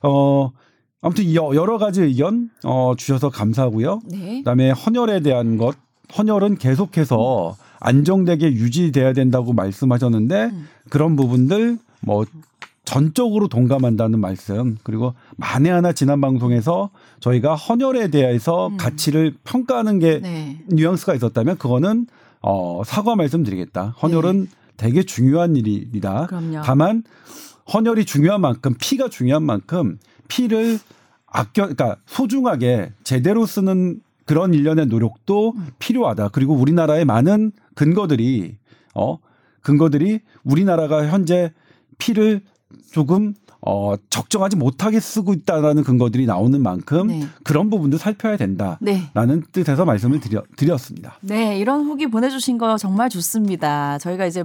[0.02, 0.50] 어,
[1.00, 4.00] 아무튼 여러 가지 의견, 어, 주셔서 감사하고요.
[4.10, 4.38] 네.
[4.38, 5.76] 그 다음에 헌혈에 대한 것,
[6.16, 10.68] 헌혈은 계속해서 안정되게 유지돼야 된다고 말씀하셨는데, 음.
[10.90, 12.24] 그런 부분들, 뭐,
[12.92, 18.76] 전적으로 동감한다는 말씀 그리고 만에 하나 지난 방송에서 저희가 헌혈에 대해서 음.
[18.76, 20.62] 가치를 평가하는 게 네.
[20.66, 22.06] 뉘앙스가 있었다면 그거는
[22.42, 23.94] 어 사과 말씀드리겠다.
[24.02, 24.50] 헌혈은 네.
[24.76, 26.26] 되게 중요한 일이다.
[26.26, 26.60] 그럼요.
[26.64, 27.02] 다만
[27.72, 30.78] 헌혈이 중요한 만큼 피가 중요한 만큼 피를
[31.26, 35.66] 아껴 그러니까 소중하게 제대로 쓰는 그런 일련의 노력도 음.
[35.78, 36.28] 필요하다.
[36.28, 38.58] 그리고 우리나라의 많은 근거들이
[38.94, 39.16] 어
[39.62, 41.54] 근거들이 우리나라가 현재
[41.96, 42.42] 피를
[42.92, 47.22] 조금 어, 적정하지 못하게 쓰고 있다라는 근거들이 나오는 만큼 네.
[47.44, 49.40] 그런 부분도 살펴야 된다라는 네.
[49.52, 51.16] 뜻에서 말씀을 드려, 드렸습니다.
[51.20, 53.98] 네, 이런 후기 보내주신 거 정말 좋습니다.
[53.98, 54.42] 저희가 이제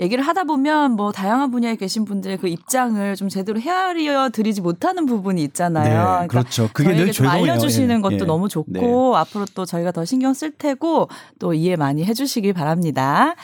[0.00, 5.04] 얘기를 하다 보면 뭐 다양한 분야에 계신 분들의 그 입장을 좀 제대로 헤아려 드리지 못하는
[5.04, 5.84] 부분이 있잖아요.
[5.84, 6.70] 네, 그러니까 그렇죠.
[6.72, 7.42] 그게 늘 죄송해요.
[7.52, 8.24] 알려주시는 것도 예.
[8.24, 9.18] 너무 좋고 네.
[9.18, 11.08] 앞으로 또 저희가 더 신경 쓸 테고
[11.38, 13.34] 또 이해 많이 해주시길 바랍니다.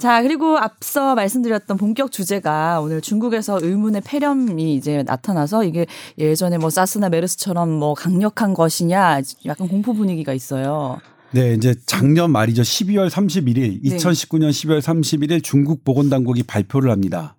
[0.00, 5.84] 자, 그리고 앞서 말씀드렸던 본격 주제가 오늘 중국에서 의문의 폐렴이 이제 나타나서 이게
[6.16, 10.98] 예전에 뭐 사스나 메르스처럼 뭐 강력한 것이냐 약간 공포 분위기가 있어요.
[11.32, 12.62] 네, 이제 작년 말이죠.
[12.62, 13.96] 12월 31일, 네.
[13.96, 17.36] 2019년 12월 31일 중국 보건당국이 발표를 합니다.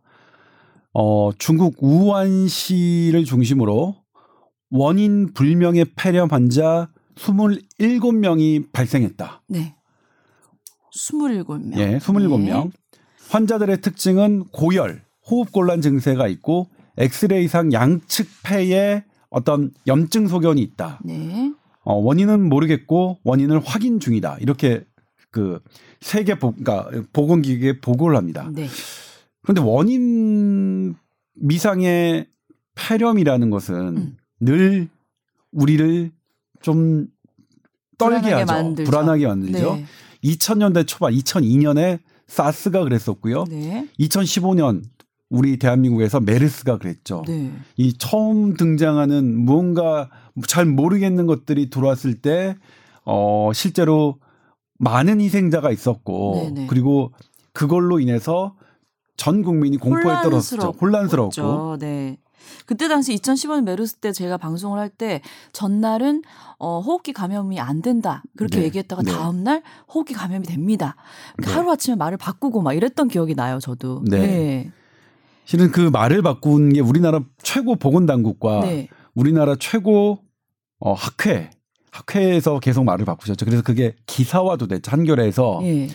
[0.93, 3.95] 어, 중국 우한시를 중심으로
[4.69, 9.41] 원인 불명의 폐렴 환자 27명이 발생했다.
[9.47, 9.75] 네.
[10.95, 11.77] 27명.
[11.77, 12.65] 예, 27명.
[12.65, 12.71] 네.
[13.29, 20.99] 환자들의 특징은 고열, 호흡곤란 증세가 있고 엑스레이상 양측 폐에 어떤 염증 소견이 있다.
[21.03, 21.53] 네.
[21.83, 24.37] 어, 원인은 모르겠고 원인을 확인 중이다.
[24.39, 24.83] 이렇게
[25.31, 25.61] 그
[26.01, 28.49] 세계 보, 그러니까 보건기구에 보고를 합니다.
[28.53, 28.67] 네.
[29.41, 30.95] 그런데 원인
[31.35, 32.27] 미상의
[32.75, 34.17] 폐렴이라는 것은 음.
[34.39, 34.89] 늘
[35.51, 36.11] 우리를
[36.61, 37.07] 좀
[37.97, 38.53] 떨게 불안하게 하죠.
[38.53, 38.91] 만들죠.
[38.91, 39.75] 불안하게 만들죠.
[39.75, 39.85] 네.
[40.23, 43.45] 2000년대 초반 2002년에 사스가 그랬었고요.
[43.49, 43.87] 네.
[43.99, 44.83] 2015년
[45.29, 47.23] 우리 대한민국에서 메르스가 그랬죠.
[47.25, 47.51] 네.
[47.77, 50.09] 이 처음 등장하는 무언가
[50.47, 52.55] 잘 모르겠는 것들이 들어왔을 때,
[53.05, 54.19] 어, 실제로
[54.77, 56.67] 많은 희생자가 있었고 네네.
[56.67, 57.13] 그리고
[57.53, 58.55] 그걸로 인해서
[59.15, 60.73] 전 국민이 공포에 떨었죠.
[60.81, 61.77] 혼란스럽고.
[61.79, 62.17] 네.
[62.65, 65.21] 그때 당시 2015년 메르스 때 제가 방송을 할 때
[65.53, 66.21] 전날은
[66.59, 68.65] 어 호흡기 감염이 안 된다 그렇게 네.
[68.65, 69.11] 얘기했다가 네.
[69.11, 70.95] 다음 날 호흡기 감염이 됩니다.
[71.37, 71.51] 네.
[71.51, 74.03] 하루 아침에 말을 바꾸고 막 이랬던 기억이 나요, 저도.
[74.05, 74.19] 네.
[74.19, 74.71] 네.
[75.45, 78.87] 실은 그 말을 바꾼 게 우리나라 최고 보건당국과 네.
[79.15, 80.19] 우리나라 최고
[80.79, 81.49] 어 학회
[81.91, 83.45] 학회에서 계속 말을 바꾸셨죠.
[83.45, 84.91] 그래서 그게 기사화도 됐죠.
[84.91, 85.59] 한겨레에서.
[85.63, 85.87] 예.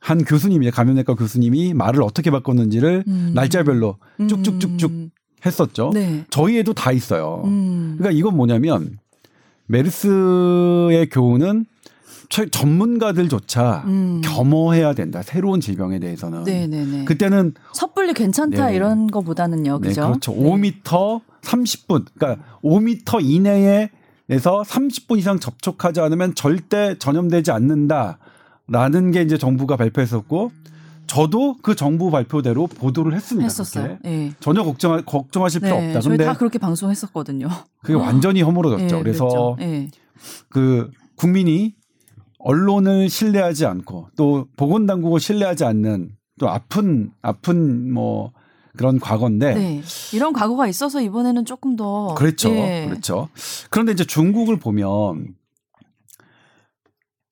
[0.00, 3.32] 한 교수님이 감염내과 교수님이 말을 어떻게 바꿨는지를 음.
[3.36, 5.10] 날짜별로 쭉쭉쭉쭉 음.
[5.44, 5.90] 했었죠.
[5.92, 6.24] 네.
[6.30, 7.42] 저희에도 다 있어요.
[7.44, 7.96] 음.
[7.98, 8.98] 그러니까 이건 뭐냐면
[9.66, 11.66] 메르스의 교훈은
[12.50, 14.22] 전문가들조차 음.
[14.24, 15.22] 겸허해야 된다.
[15.22, 16.44] 새로운 질병에 대해서는.
[16.44, 17.04] 네네네.
[17.04, 18.76] 그때는 섣불리 괜찮다 네.
[18.76, 19.80] 이런 거보다는요.
[19.80, 20.00] 네, 그죠?
[20.00, 20.32] 네, 그렇죠.
[20.32, 20.40] 네.
[20.40, 22.06] 5m 30분.
[22.14, 30.52] 그러니까 5m 이내에서 30분 이상 접촉하지 않으면 절대 전염되지 않는다라는 게 이제 정부가 발표했었고
[31.06, 33.44] 저도 그 정부 발표대로 보도를 했습니다.
[33.44, 33.98] 했었어요.
[34.02, 34.32] 네.
[34.40, 36.00] 전혀 걱정 걱정하실 필요 네, 없다.
[36.00, 37.48] 저희 다 그렇게 방송했었거든요.
[37.82, 38.96] 그게 완전히 허물어졌죠.
[38.96, 39.56] 네, 그래서 그렇죠.
[39.58, 39.90] 네.
[40.48, 41.74] 그 국민이
[42.38, 48.32] 언론을 신뢰하지 않고 또 보건당국을 신뢰하지 않는 또 아픈 아픈 뭐
[48.76, 49.82] 그런 과거인데 네.
[50.12, 52.86] 이런 과거가 있어서 이번에는 조금 더 그렇죠, 예.
[52.88, 53.28] 그렇죠.
[53.70, 55.34] 그런데 이제 중국을 보면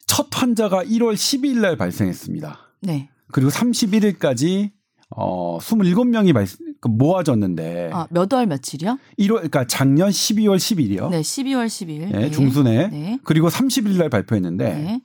[0.06, 2.58] 첫 환자가 1월 12일 날 발생했습니다.
[2.82, 3.08] 네.
[3.32, 4.70] 그리고 31일까지
[5.16, 6.46] 어 27명이 발,
[6.80, 8.98] 그 모아졌는데 아, 몇 월 며칠이요?
[9.18, 11.10] 1월 그러니까 작년 12월 10일이요.
[11.10, 12.12] 네, 12월 10일.
[12.12, 12.88] 네, 중순에.
[12.88, 13.18] 네.
[13.24, 15.00] 그리고 30일 날 발표했는데 네.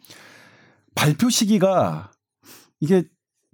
[0.93, 2.11] 발표 시기가
[2.79, 3.03] 이게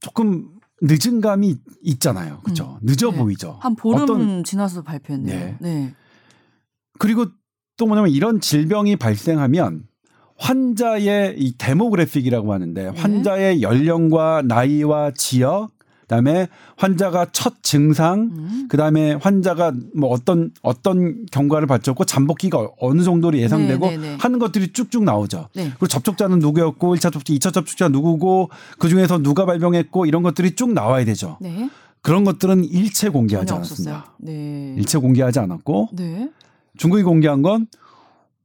[0.02, 0.50] 조금
[0.82, 2.42] 늦은 감이 있잖아요.
[2.44, 2.80] 그렇죠?
[2.82, 2.86] 음.
[2.86, 3.18] 늦어 네.
[3.18, 3.58] 보이죠.
[3.62, 5.40] 한 보름 어떤, 지나서 발표했네요.
[5.40, 5.58] 네.
[5.62, 5.96] 네.
[7.00, 7.28] 그리고
[7.78, 9.88] 또 뭐냐면 이런 질병이 발생하면
[10.42, 13.00] 환자의 이 데모그래픽이라고 하는데 네.
[13.00, 15.70] 환자의 연령과 나이와 지역
[16.02, 18.66] 그다음에 환자가 첫 증상, 음.
[18.68, 24.18] 그다음에 환자가 뭐 어떤 어떤 경과를 받쳤고 잠복기가 어느 정도로 예상되고 네, 네, 네.
[24.20, 25.48] 하는 것들이 쭉쭉 나오죠.
[25.56, 25.70] 네.
[25.70, 30.74] 그리고 접촉자는 누구였고 1차 접촉, 2차 접촉자 누구고 그 중에서 누가 발병했고 이런 것들이 쭉
[30.74, 31.38] 나와야 되죠.
[31.40, 31.70] 네.
[32.02, 34.18] 그런 것들은 일체 공개하지 않았습니다.
[34.26, 35.92] 일체 공개하지 않았고
[36.78, 37.68] 중국이 공개한 건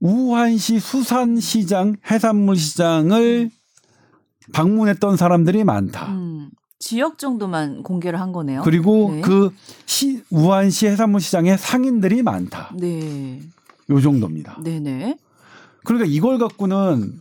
[0.01, 3.51] 우한시 수산시장 해산물 시장을
[4.53, 6.13] 방문했던 사람들이 많다.
[6.13, 8.63] 음, 지역 정도만 공개를 한 거네요.
[8.63, 9.21] 그리고 네.
[9.21, 9.51] 그
[9.87, 12.73] 시, 우한시 해산물 시장에 상인들이 많다.
[12.79, 13.41] 네.
[13.91, 14.61] 요 정도입니다.
[14.63, 15.19] 네네.
[15.85, 17.21] 그러니까 이걸 갖고는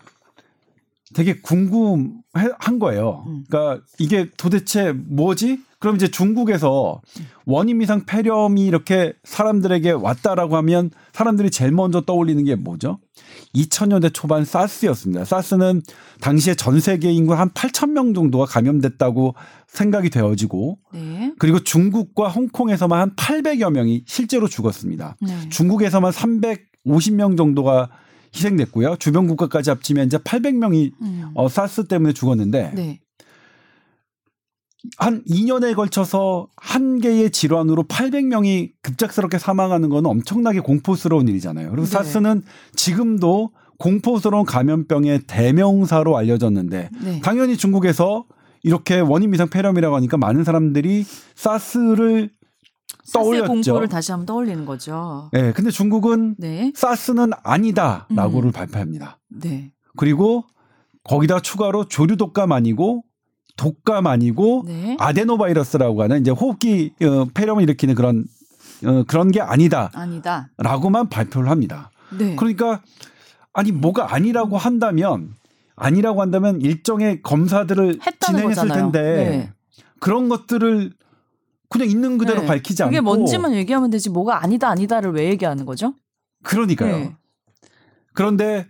[1.14, 3.24] 되게 궁금한 거예요.
[3.28, 3.46] 음.
[3.48, 5.64] 그러니까 이게 도대체 뭐지?
[5.80, 7.02] 그럼 이제 중국에서
[7.46, 13.00] 원인 미상 폐렴이 이렇게 사람들에게 왔다라고 하면 사람들이 제일 먼저 떠올리는 게 뭐죠?
[13.54, 15.26] 2000년대 초반 사스였습니다.
[15.26, 15.82] 사스는
[16.22, 19.36] 당시에 전 세계 인구 한 8천 명 정도가 감염됐다고
[19.68, 21.34] 생각이 되어지고 네.
[21.38, 25.18] 그리고 중국과 홍콩에서만 한 800여 명이 실제로 죽었습니다.
[25.22, 25.50] 네.
[25.50, 27.90] 중국에서만 350명 정도가
[28.36, 28.98] 희생됐고요.
[28.98, 31.32] 주변 국가까지 합치면 이제 800명이 음.
[31.36, 33.00] 어, 사스 때문에 죽었는데 네.
[34.98, 41.70] 한 2년에 걸쳐서 한 개의 질환으로 800명이 급작스럽게 사망하는 건 엄청나게 공포스러운 일이잖아요.
[41.70, 41.92] 그리고 네.
[41.92, 42.44] 사스는
[42.76, 47.22] 지금도 공포스러운 감염병의 대명사로 알려졌는데 네.
[47.22, 48.26] 당연히 중국에서
[48.64, 52.32] 이렇게 원인 미상 폐렴이라고 하니까 많은 사람들이 사스를
[53.14, 53.48] 떠올렸죠.
[53.48, 55.30] 공포를 다시 한번 떠올리는 거죠.
[55.32, 56.72] 네, 근데 중국은 네.
[56.76, 58.52] 사스는 아니다라고를 음.
[58.52, 59.20] 발표합니다.
[59.30, 59.72] 네.
[59.98, 60.46] 그리고
[61.04, 63.04] 거기다 추가로 조류 독감 아니고
[63.56, 64.98] 독감 아니고 네.
[65.00, 68.26] 아데노바이러스라고 하는 이제 호흡기 어, 폐렴을 일으키는 그런
[68.86, 69.90] 어, 그런 게 아니다.
[69.94, 70.50] 아니다.
[70.58, 71.92] 라고만 발표를 합니다.
[72.18, 72.36] 네.
[72.36, 72.82] 그러니까
[73.54, 75.34] 아니 뭐가 아니라고 한다면
[75.76, 78.92] 아니라고 한다면 일정의 검사들을 진행했을 거잖아요.
[78.92, 79.54] 텐데 네.
[80.00, 80.92] 그런 것들을
[81.70, 82.48] 그냥 있는 그대로 네.
[82.48, 85.94] 밝히지 않고 그게 뭔지만 얘기하면 되지 뭐가 아니다 아니다를 왜 얘기하는 거죠?
[86.44, 86.98] 그러니까요.
[86.98, 87.16] 네.
[88.14, 88.68] 그런데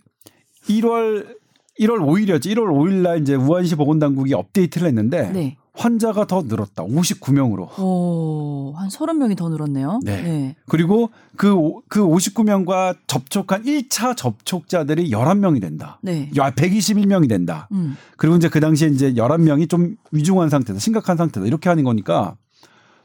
[0.69, 1.35] 1월
[1.79, 2.45] 1월 5일이었지.
[2.55, 5.57] 1월 5일 날 이제 우한시 보건당국이 업데이트를 했는데 네.
[5.73, 6.83] 환자가 더 늘었다.
[6.83, 7.77] 59명으로.
[7.79, 9.99] 오, 한 30명이 더 늘었네요.
[10.03, 10.21] 네.
[10.23, 10.55] 네.
[10.67, 11.53] 그리고 그,
[11.89, 15.99] 그 59명과 접촉한 1차 접촉자들이 11명이 된다.
[16.01, 16.29] 네.
[16.33, 17.67] 121명이 된다.
[17.73, 17.97] 음.
[18.15, 20.79] 그리고 이제 그 당시에 이제 11명이 좀 위중한 상태다.
[20.79, 21.45] 심각한 상태다.
[21.45, 22.37] 이렇게 하는 거니까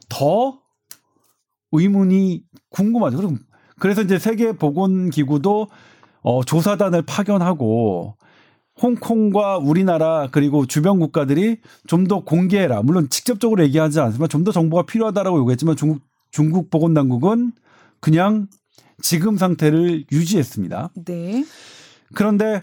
[0.09, 0.61] 더
[1.73, 3.35] 의문이 궁금하죠.
[3.81, 5.69] 그래서 이제 세계보건기구도
[6.23, 8.17] 어, 조사단을 파견하고
[8.83, 12.83] 홍콩과 우리나라 그리고 주변 국가들이 좀 더 공개해라.
[12.83, 17.53] 물론 직접적으로 얘기하지 않지만 좀 더 정보가 필요하다라고 요구했지만 중국 중국 보건당국은
[18.01, 18.49] 그냥
[19.03, 20.91] 지금 상태를 유지했습니다.
[21.05, 21.45] 네.
[22.15, 22.63] 그런데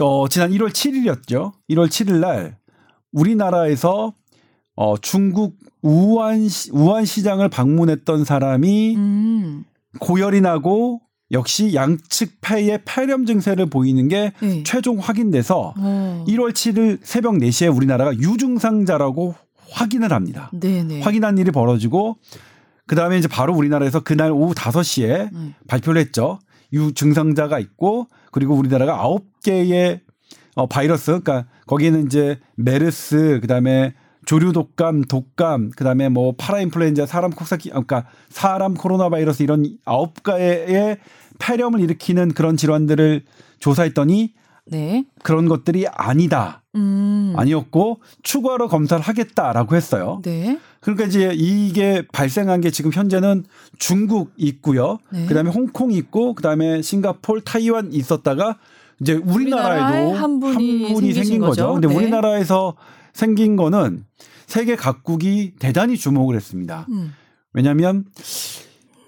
[0.00, 1.52] 어, 지난 1월 7일이었죠.
[1.70, 2.56] 1월 7일 날
[3.12, 4.12] 우리나라에서
[4.76, 9.64] 어, 중국 우한 우한 시장을 방문했던 사람이 음.
[10.00, 11.00] 고열이 나고
[11.30, 14.62] 역시 양측 폐의 폐렴 증세를 보이는 게 네.
[14.62, 16.24] 최종 확인돼서 어.
[16.28, 19.34] 1월 7일 새벽 4시에 우리나라가 유증상자라고
[19.70, 20.50] 확인을 합니다.
[20.52, 21.00] 네네.
[21.00, 22.16] 확인한 일이 벌어지고
[22.86, 25.54] 그 다음에 이제 바로 우리나라에서 그날 오후 5시에 음.
[25.66, 26.38] 발표를 했죠.
[26.72, 30.00] 유증상자가 있고 그리고 우리나라가 9개의
[30.56, 37.70] 어 바이러스 그러니까 거기에는 이제 메르스 그다음에 조류 독감, 독감, 그다음에 뭐 파라인플루엔자, 사람 콕사기,
[37.70, 40.98] 그러니까 사람 코로나 바이러스 이런 아홉 가의
[41.38, 43.22] 폐렴을 일으키는 그런 질환들을
[43.58, 44.34] 조사했더니
[44.66, 45.04] 네.
[45.22, 46.62] 그런 것들이 아니다.
[46.74, 47.34] 음.
[47.36, 50.20] 아니었고 추가로 검사를 하겠다라고 했어요.
[50.24, 50.58] 네.
[50.80, 53.44] 그러니까 이제 이게 발생한 게 지금 현재는
[53.78, 54.98] 중국 있고요.
[55.10, 55.26] 네.
[55.26, 58.58] 그다음에 홍콩 있고 그다음에 싱가폴, 타이완 있었다가
[59.00, 61.66] 이제 우리나라에도 한 분이, 한 분이 생긴 거죠.
[61.66, 61.72] 거죠.
[61.74, 61.94] 근데 네.
[61.94, 62.74] 우리나라에서
[63.14, 64.04] 생긴 거는
[64.46, 66.86] 세계 각국이 대단히 주목을 했습니다.
[66.90, 67.14] 음.
[67.52, 68.04] 왜냐하면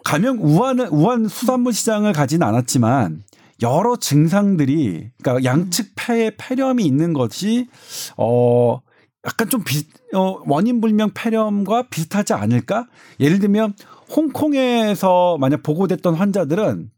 [0.04, 3.24] 가명 우한 우한 수산물 시장을 가진 않았지만
[3.62, 7.68] 여러 증상들이 그러니까 양측 폐에 폐렴이 있는 것이
[8.16, 8.80] 어
[9.26, 12.86] 약간 좀 비, 어, 원인 불명 폐렴과 비슷하지 않을까?
[13.18, 13.74] 예를 들면
[14.14, 16.90] 홍콩에서 만약 보고됐던 환자들은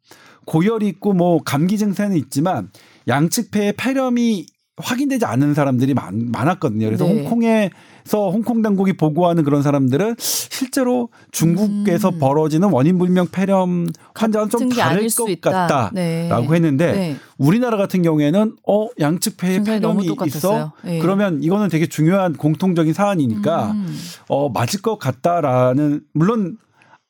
[0.44, 2.70] 고열이 있고 뭐 감기 증세는 있지만
[3.06, 4.46] 양측 폐에 폐렴이
[4.78, 6.86] 확인되지 않은 사람들이 많, 많았거든요.
[6.86, 7.22] 그래서 네.
[7.22, 12.18] 홍콩에서 홍콩 당국이 보고하는 그런 사람들은 실제로 중국에서 음.
[12.18, 16.30] 벌어지는 원인 불명 폐렴 환자는 좀 다를 것 같다라고 네.
[16.30, 17.16] 했는데 네.
[17.36, 20.98] 우리나라 같은 경우에는 어 양측 폐에 폐렴이 있어 네.
[21.00, 23.98] 그러면 이거는 되게 중요한 공통적인 사안이니까 음.
[24.28, 26.56] 어 맞을 것 같다라는 물론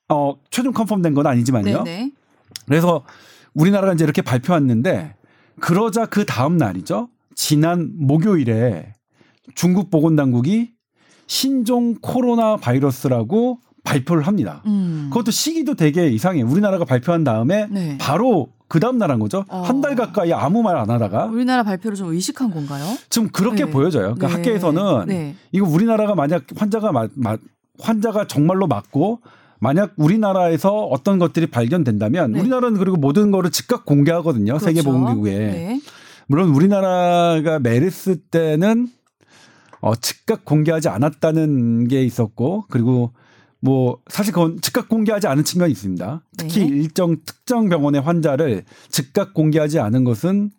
[0.09, 1.83] 어 최종 컨펌된 건 아니지만요.
[1.85, 2.11] 네, 네.
[2.67, 3.05] 그래서
[3.55, 5.15] 우리나라가 이제 이렇게 발표했는데
[5.61, 7.09] 그러자 그 다음 날이죠.
[7.49, 8.93] 지난 목요일에
[9.55, 10.73] 중국 보건당국이
[11.29, 14.61] 신종 코로나 바이러스라고 발표를 합니다.
[14.67, 15.07] 음.
[15.11, 16.43] 그것도 시기도 되게 이상해.
[16.43, 17.97] 우리나라가 발표한 다음에 네.
[18.01, 19.45] 바로 그 다음 날한 거죠.
[19.49, 19.63] 어.
[19.63, 22.85] 한달 가까이 아무 말 안 하다가 우리나라 발표를 좀 의식한 건가요?
[23.09, 23.71] 지금 그렇게 네.
[23.71, 24.15] 보여져요.
[24.17, 24.35] 그러니까 네.
[24.35, 25.37] 학계에서는 네.
[25.53, 27.37] 이거 우리나라가 만약 환자가 마, 마,
[27.79, 29.21] 환자가 정말로 맞고
[29.61, 32.41] 만약 우리나라에서 어떤 것들이 발견된다면 네.
[32.41, 34.55] 우리나라는 그리고 모든 거를 즉각 공개하거든요.
[34.59, 34.65] 그렇죠.
[34.65, 35.79] 세계보건기구에.
[36.29, 36.35] 네.
[36.35, 38.89] 물론 우리나라가 메르스 때는
[39.81, 43.13] 어, 즉각 공개하지 않았다는 게 있었고 그리고
[43.61, 46.23] 뭐 사실 그건 즉각 공개하지 않은 측면이 있습니다.
[46.37, 46.77] 특히 네.
[46.77, 50.51] 일정 특정 병원의 환자를 즉각 공개하지 않은 것은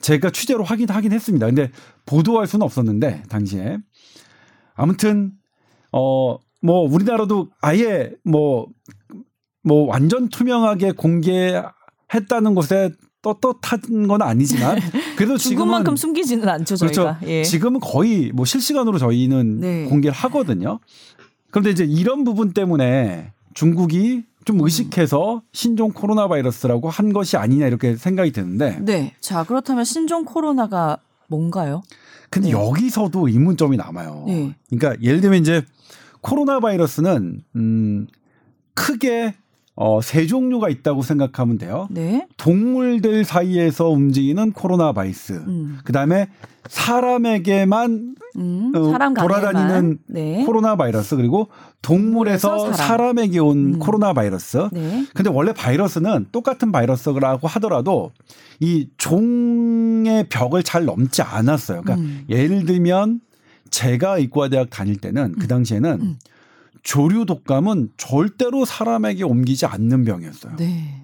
[0.00, 1.46] 제가 취재로 확인하긴 했습니다.
[1.46, 1.70] 근데
[2.06, 3.78] 보도할 수는 없었는데 당시에
[4.74, 5.32] 아무튼
[5.92, 8.66] 어 뭐 우리나라도 아예 뭐뭐
[9.62, 12.90] 뭐 완전 투명하게 공개했다는 것에
[13.22, 14.78] 떳떳한 건 아니지만
[15.16, 17.18] 그래도 지금만큼 숨기지는 않죠 저희가.
[17.18, 17.26] 그렇죠.
[17.26, 17.42] 예.
[17.42, 19.84] 지금은 거의 뭐 실시간으로 저희는 네.
[19.84, 20.80] 공개를 하거든요.
[21.50, 24.64] 그런데 이제 이런 부분 때문에 중국이 좀 음.
[24.64, 28.78] 의식해서 신종 코로나 바이러스라고 한 것이 아니냐 이렇게 생각이 드는데.
[28.80, 29.14] 네.
[29.20, 31.82] 자 그렇다면 신종 코로나가 뭔가요?
[32.30, 32.52] 근데 네.
[32.52, 34.24] 여기서도 의문점이 남아요.
[34.26, 34.54] 네.
[34.70, 35.62] 그러니까 예를 들면 이제
[36.22, 38.06] 코로나 바이러스는 음
[38.74, 39.34] 크게
[39.76, 41.88] 어, 세 종류가 있다고 생각하면 돼요.
[41.90, 42.26] 네.
[42.36, 45.32] 동물들 사이에서 움직이는 코로나 바이러스.
[45.32, 45.78] 음.
[45.84, 46.28] 그다음에
[46.68, 50.44] 사람에게만 음, 어, 사람 돌아다니는 네.
[50.44, 51.48] 코로나 바이러스 그리고
[51.82, 53.18] 동물에서 사람.
[53.18, 53.78] 에게 온 음.
[53.78, 54.68] 코로나 바이러스.
[54.72, 55.06] 네.
[55.14, 58.12] 근데 원래 바이러스는 똑같은 바이러스라고 하더라도
[58.60, 61.82] 이 종의 벽을 잘 넘지 않았어요.
[61.82, 62.24] 그러니까 음.
[62.28, 63.20] 예를 들면
[63.70, 65.48] 제가 이과대학 다닐 때는 그 음.
[65.48, 66.18] 당시에는 음.
[66.82, 70.56] 조류 독감은 절대로 사람에게 옮기지 않는 병이었어요.
[70.56, 71.02] 네.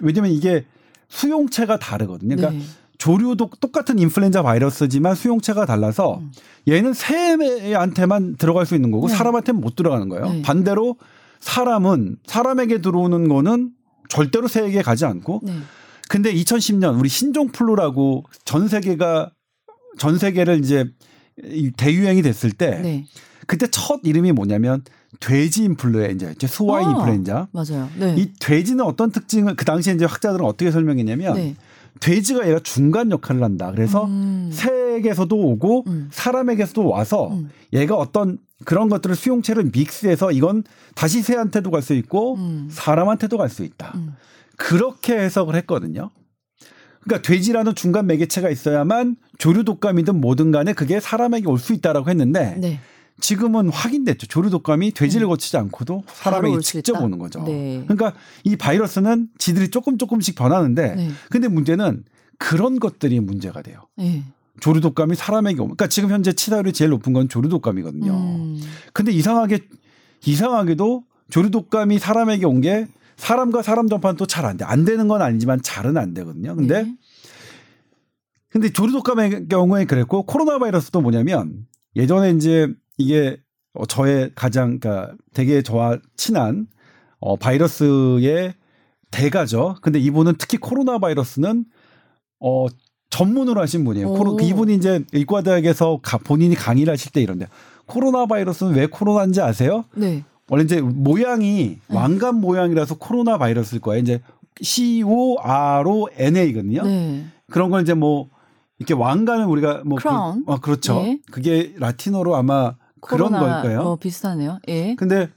[0.00, 0.64] 왜냐면 이게
[1.08, 2.36] 수용체가 다르거든요.
[2.36, 2.64] 그러니까 네.
[2.98, 6.32] 조류독 똑같은 인플루엔자 바이러스지만 수용체가 달라서 음.
[6.66, 9.14] 얘는 새한테만 들어갈 수 있는 거고 네.
[9.14, 10.28] 사람한테는 못 들어가는 거예요.
[10.28, 10.42] 네.
[10.42, 10.96] 반대로
[11.40, 13.70] 사람은 사람에게 들어오는 거는
[14.08, 15.52] 절대로 새에게 가지 않고 네.
[16.08, 19.30] 근데 2010년 우리 신종 플루라고 전 세계가
[19.98, 20.86] 전 세계를 이제
[21.76, 23.06] 대유행이 됐을 때 네.
[23.46, 24.82] 그때 첫 이름이 뭐냐면
[25.20, 27.48] 돼지 인플루엔자, 이제 스와인 아, 인플루엔자.
[27.52, 27.88] 맞아요.
[27.98, 28.14] 네.
[28.18, 31.56] 이 돼지는 어떤 특징을 그 당시에 이제 학자들은 어떻게 설명했냐면 네.
[32.00, 33.72] 돼지가 얘가 중간 역할을 한다.
[33.74, 34.50] 그래서 음.
[34.52, 36.08] 새에게서도 오고 음.
[36.12, 37.50] 사람에게서도 와서 음.
[37.72, 40.62] 얘가 어떤 그런 것들을 수용체를 믹스해서 이건
[40.94, 42.68] 다시 새한테도 갈 수 있고 음.
[42.70, 43.92] 사람한테도 갈 수 있다.
[43.96, 44.14] 음.
[44.56, 46.10] 그렇게 해석을 했거든요.
[47.02, 52.56] 그러니까 돼지라는 중간 매개체가 있어야만 조류 독감이든 뭐든 간에 그게 사람에게 올 수 있다라고 했는데
[52.58, 52.80] 네.
[53.20, 54.26] 지금은 확인됐죠.
[54.26, 55.30] 조류 독감이 돼지를 음.
[55.30, 57.42] 거치지 않고도 사람에게 직접 오는 거죠.
[57.42, 57.82] 네.
[57.86, 61.10] 그러니까 이 바이러스는 지들이 조금 조금씩 변하는데 네.
[61.30, 62.04] 근데 문제는
[62.38, 63.82] 그런 것들이 문제가 돼요.
[63.96, 64.22] 네.
[64.60, 68.12] 조류독감이 사람에게 오면, 그러니까 지금 현재 치사율이 제일 높은 건 조류독감이거든요.
[68.12, 68.60] 음.
[68.92, 69.60] 근데 이상하게
[70.26, 74.64] 이상하게도 조류독감이 사람에게 온 게 사람과 사람 전파는 또 잘 안 돼.
[74.64, 76.54] 안 되는 건 아니지만 잘은 안 되거든요.
[76.54, 76.94] 근데 네.
[78.50, 83.38] 근데 조류독감의 경우에 그랬고 코로나 바이러스도 뭐냐면 예전에 이제 이게
[83.88, 86.66] 저의 가장 그러니까 되게 저와 친한
[87.20, 88.54] 어 바이러스의
[89.10, 89.76] 대가죠.
[89.80, 91.64] 근데 이분은 특히 코로나 바이러스는
[92.40, 92.66] 어
[93.10, 94.10] 전문으로 하신 분이에요.
[94.10, 97.46] 코로, 그 이분이 이제 의과대학에서 가, 본인이 강의를 하실 때 이런데
[97.86, 99.84] 코로나 바이러스는 왜 코로나인지 아세요?
[99.94, 100.24] 네.
[100.50, 101.96] 원래 이제 모양이 네.
[101.96, 104.02] 왕관 모양이라서 코로나 바이러스일 거예요.
[104.02, 104.20] 이제
[104.60, 106.82] C O R O N A거든요.
[106.82, 107.24] 네.
[107.50, 108.28] 그런 걸 이제 뭐
[108.78, 111.02] 이렇게 왕관을 우리가 뭐 그, 어, 그렇죠.
[111.04, 111.18] 예.
[111.30, 113.80] 그게 라틴어로 아마 그런 걸 거예요.
[113.80, 114.58] 어, 비슷하네요.
[114.68, 114.94] 예.
[114.96, 115.28] 근데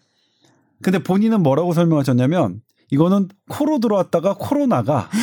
[0.82, 5.08] 근데 본인은 뭐라고 설명하셨냐면 이거는 코로 들어왔다가 코로 나가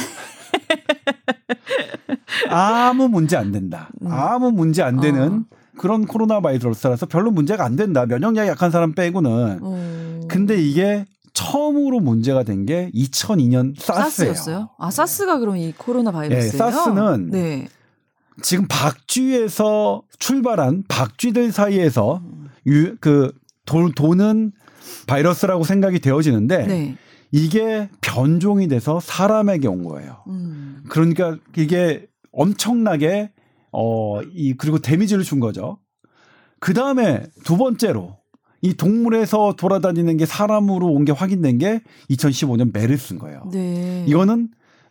[2.50, 3.90] 아무 문제 안 된다.
[4.02, 4.08] 음.
[4.10, 5.56] 아무 문제 안 되는 어.
[5.78, 8.06] 그런 코로나 바이러스라서 별로 문제가 안 된다.
[8.06, 9.58] 면역력이 약한 사람 빼고는.
[9.62, 10.20] 어.
[10.28, 14.34] 근데 이게 처음으로 문제가 된 게 2002년 사스예요.
[14.34, 14.70] 사스였어요?
[14.78, 16.50] 아 사스가 그럼 이 코로나 바이러스예요?
[16.50, 17.68] 네, 사스는 네.
[18.42, 22.48] 지금 박쥐에서 출발한 박쥐들 사이에서 음.
[22.66, 23.32] 유, 그
[23.64, 24.52] 도, 도는
[25.06, 26.96] 바이러스라고 생각이 되어지는데 네.
[27.30, 30.22] 이게 변종이 돼서 사람에게 온 거예요.
[30.28, 30.82] 음.
[30.88, 33.32] 그러니까 이게 엄청나게
[33.72, 35.78] 어, 이 그리고 데미지를 준 거죠.
[36.60, 38.16] 그 다음에 두 번째로
[38.60, 43.48] 이 동물에서 돌아다니는 게 사람으로 온 게 확인된 게 2015년 메르스인 거예요.
[43.52, 44.04] 네.
[44.08, 44.48] 이거는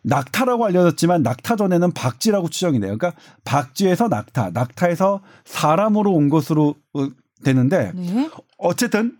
[0.08, 2.98] 낙타라고 알려졌지만 낙타 전에는 박쥐라고 추정이 돼요.
[2.98, 7.08] 그러니까 박쥐에서 낙타, 낙타에서 사람으로 온 것으로 어,
[7.44, 8.30] 되는데 네.
[8.58, 9.18] 어쨌든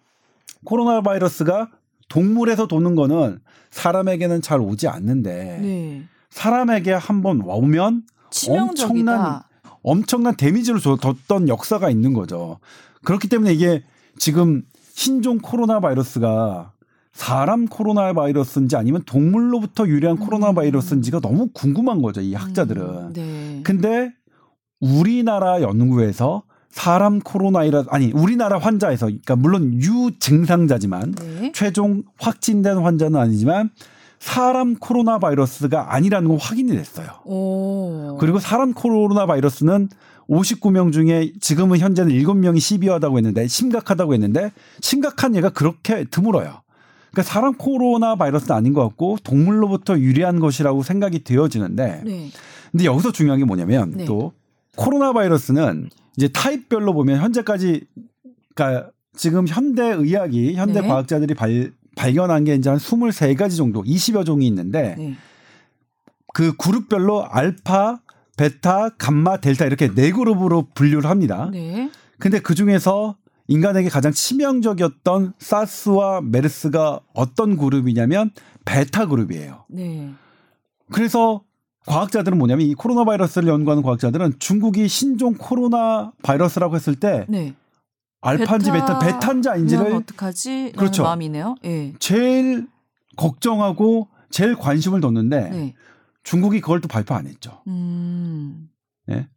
[0.64, 1.70] 코로나 바이러스가
[2.08, 6.04] 동물에서 도는 거는 사람에게는 잘 오지 않는데 네.
[6.30, 8.04] 사람에게 한번 오면
[8.50, 9.42] 엄청난
[9.84, 12.60] 엄청난 데미지를 줬던 역사가 있는 거죠.
[13.04, 13.84] 그렇기 때문에 이게
[14.18, 16.72] 지금 신종 코로나 바이러스가
[17.18, 20.24] 사람 코로나 바이러스인지 아니면 동물로부터 유래한 음.
[20.24, 22.22] 코로나 바이러스인지가 너무 궁금한 거죠.
[22.22, 22.84] 이 학자들은.
[22.84, 23.62] 음, 네.
[23.64, 24.12] 근데
[24.80, 31.52] 우리나라 연구에서 사람 코로나이라 아니 우리나라 환자에서 그러니까 물론 유증상자지만 네.
[31.56, 33.72] 최종 확진된 환자는 아니지만
[34.20, 37.08] 사람 코로나 바이러스가 아니라는 건 확인이 됐어요.
[37.26, 38.18] 오.
[38.20, 39.90] 그리고 사람 코로나 바이러스는
[40.30, 44.52] 59명 중에 지금은 현재는 7명이 시비하다고 했는데 심각하다고 했는데
[44.82, 46.62] 심각한 예가 그렇게 드물어요.
[47.12, 52.30] 그러니까 사람 코로나 바이러스는 아닌 것 같고 동물로부터 유리한 것이라고 생각이 되어지는데 네.
[52.72, 54.06] 근데 여기서 중요한 게 뭐냐면 네.
[54.06, 54.34] 또
[54.76, 57.86] 코로나 바이러스는 이제 타입별로 보면 현재까지
[58.54, 60.88] 그러니까 지금 현대 의학이 현대 네.
[60.88, 65.16] 과학자들이 발, 발견한 게 이제 한 23가지 정도, 20여 종이 있는데 네.
[66.34, 68.00] 그 그룹별로 알파,
[68.38, 71.50] 베타, 감마, 델타 이렇게 네 그룹으로 분류를 합니다.
[71.52, 71.90] 네.
[72.20, 73.16] 근데 그 중에서
[73.48, 78.32] 인간에게 가장 치명적이었던 사스와 메르스가 어떤 그룹이냐면
[78.66, 79.66] 베타 그룹이에요.
[79.70, 80.14] 네.
[80.92, 81.44] 그래서
[81.86, 87.56] 과학자들은 뭐냐면 이 코로나 바이러스를 연구하는 과학자들은 중국이 신종 코로나 바이러스라고 했을 때 네.
[88.20, 89.00] 알파인지 베타,
[89.52, 90.74] 아닌지를 어떡하지?
[90.78, 91.04] 그렇죠.
[91.04, 91.56] 마음이네요.
[91.64, 91.94] 예.
[92.00, 92.68] 제일
[93.16, 95.76] 걱정하고 제일 관심을 뒀는데 네.
[96.24, 97.62] 중국이 그걸 또 발표 안 했죠.
[97.68, 98.70] 음.
[99.06, 99.30] 네.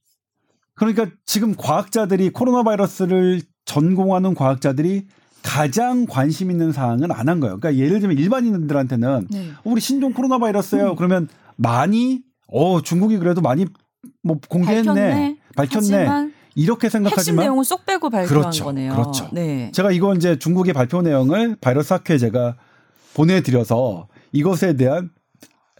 [0.75, 5.07] 그러니까 지금 과학자들이 코로나 바이러스를 전공하는 과학자들이
[5.43, 7.59] 가장 관심 있는 사항은 안 한 거예요.
[7.59, 9.51] 그러니까 예를 들면 일반인들한테는 네.
[9.51, 10.91] 어, 우리 신종 코로나 바이러스예요.
[10.91, 10.97] 음.
[10.97, 13.65] 그러면 많이 어 중국이 그래도 많이
[14.23, 15.97] 뭐 공개했네, 밝혔네.
[15.97, 16.31] 밝혔네.
[16.57, 18.93] 이렇게 생각하지만 핵심 내용을 쏙 빼고 발표한 그렇죠, 거네요.
[18.93, 19.29] 그렇죠.
[19.33, 19.71] 네.
[19.73, 22.57] 제가 이거 이제 중국의 발표 내용을 바이러스 학회에 제가
[23.15, 25.11] 보내드려서 이것에 대한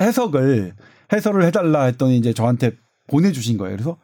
[0.01, 0.75] 해석을
[1.13, 2.73] 해설을 해달라 했더니 이제 저한테
[3.09, 3.77] 보내주신 거예요.
[3.77, 3.97] 그래서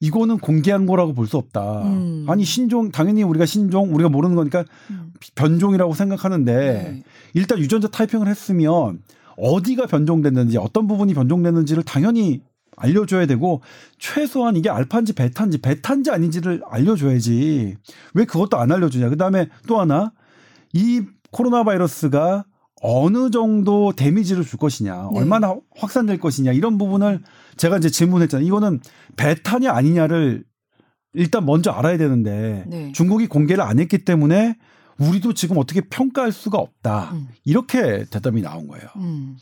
[0.00, 1.82] 이거는 공개한 거라고 볼 수 없다.
[1.84, 2.26] 음.
[2.28, 5.12] 아니 신종 당연히 우리가 신종 우리가 모르는 거니까 음.
[5.34, 7.02] 변종이라고 생각하는데 네.
[7.34, 9.00] 일단 유전자 타이핑을 했으면
[9.38, 12.42] 어디가 변종됐는지 어떤 부분이 변종됐는지를 당연히
[12.76, 13.62] 알려줘야 되고
[13.98, 17.76] 최소한 이게 알파인지 베타인지 베타인지 아닌지를 알려줘야지
[18.14, 20.12] 왜 그것도 안 알려주냐 그 다음에 또 하나
[20.74, 22.44] 이 코로나 바이러스가
[22.88, 25.18] 어느 정도 데미지를 줄 것이냐 네.
[25.18, 27.20] 얼마나 확산될 것이냐 이런 부분을
[27.56, 28.80] 제가 이제 질문했잖아요 이거는
[29.16, 30.44] 베타냐 아니냐를
[31.12, 32.92] 일단 먼저 알아야 되는데 네.
[32.92, 34.56] 중국이 공개를 안 했기 때문에
[34.98, 37.10] 우리도 지금 어떻게 평가할 수가 없다.
[37.12, 37.28] 음.
[37.44, 38.86] 이렇게 대답이 나온 거예요.
[38.96, 39.36] 음.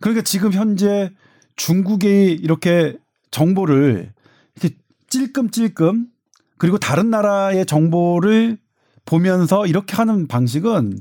[0.00, 1.10] 그러니까 지금 현재
[1.56, 2.96] 중국이 이렇게
[3.30, 4.12] 정보를
[4.56, 4.76] 이렇게
[5.08, 6.06] 찔끔찔끔
[6.58, 8.58] 그리고 다른 나라의 정보를
[9.04, 10.98] 보면서 이렇게 하는 방식은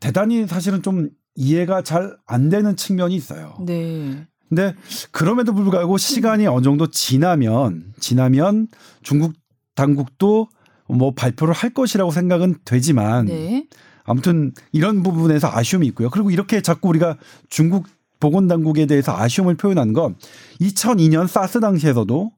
[0.00, 3.56] 대단히 사실은 좀 이해가 잘 안 되는 측면이 있어요.
[3.64, 4.26] 네.
[4.48, 4.74] 근데
[5.12, 8.66] 그럼에도 불구하고 시간이 어느 정도 지나면 지나면
[9.02, 9.34] 중국
[9.76, 10.48] 당국도
[10.88, 13.66] 뭐 발표를 할 것이라고 생각은 되지만 네.
[14.04, 16.10] 아무튼 이런 부분에서 아쉬움이 있고요.
[16.10, 17.18] 그리고 이렇게 자꾸 우리가
[17.48, 17.86] 중국
[18.20, 20.16] 보건당국에 대해서 아쉬움을 표현한 건
[20.60, 22.32] 2002년 사스 당시에서도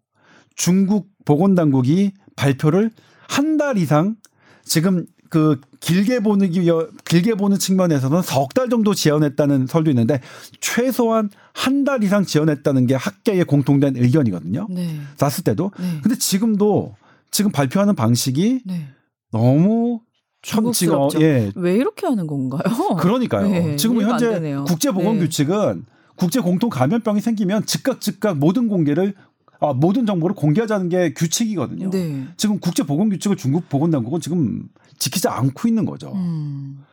[0.57, 2.91] 중국 보건당국이 발표를
[3.29, 4.17] 한 달 이상
[4.65, 10.21] 지금 그 길게 보는 길게 보는 측면에서는 석 달 정도 지연했다는 설도 있는데
[10.61, 14.67] 최소한 한 달 이상 지연했다는 게 학계의 공통된 의견이거든요.
[14.71, 15.01] 네.
[15.17, 15.71] 사스 때도.
[15.79, 16.01] 네.
[16.03, 16.95] 근데 지금도
[17.31, 18.89] 지금 발표하는 방식이 네.
[19.31, 20.01] 너무
[20.43, 21.53] 참 지금 어, 예.
[21.55, 22.97] 왜 이렇게 하는 건가요?
[22.99, 23.49] 그러니까요.
[23.49, 25.21] 네, 지금 현재 국제 보건 네.
[25.21, 25.85] 규칙은
[26.17, 29.15] 국제 공통 감염병이 생기면 즉각 즉각 모든 공개를
[29.61, 31.91] 아, 모든 정보를 공개하자는 게 규칙이거든요.
[31.91, 32.27] 네.
[32.37, 34.65] 지금 국제 보건 규칙을 중국 보건 당국은 지금
[35.01, 36.13] 지키지 않고 있는 거죠.
[36.15, 36.85] 음.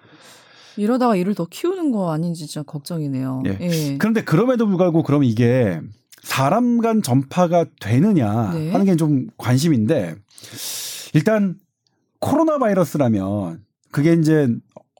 [0.78, 3.44] 이러다가 이를 더 키우는 거 아닌지 진짜 걱정이네요.
[3.48, 3.58] 예.
[3.62, 3.98] 예.
[3.98, 5.80] 그런데 그럼에도 불구하고 그럼 이게
[6.24, 8.72] 사람 간 전파가 되느냐 네.
[8.72, 10.16] 하는 게 좀 관심인데
[11.14, 11.56] 일단
[12.20, 14.48] 코로나 바이러스라면 그게 이제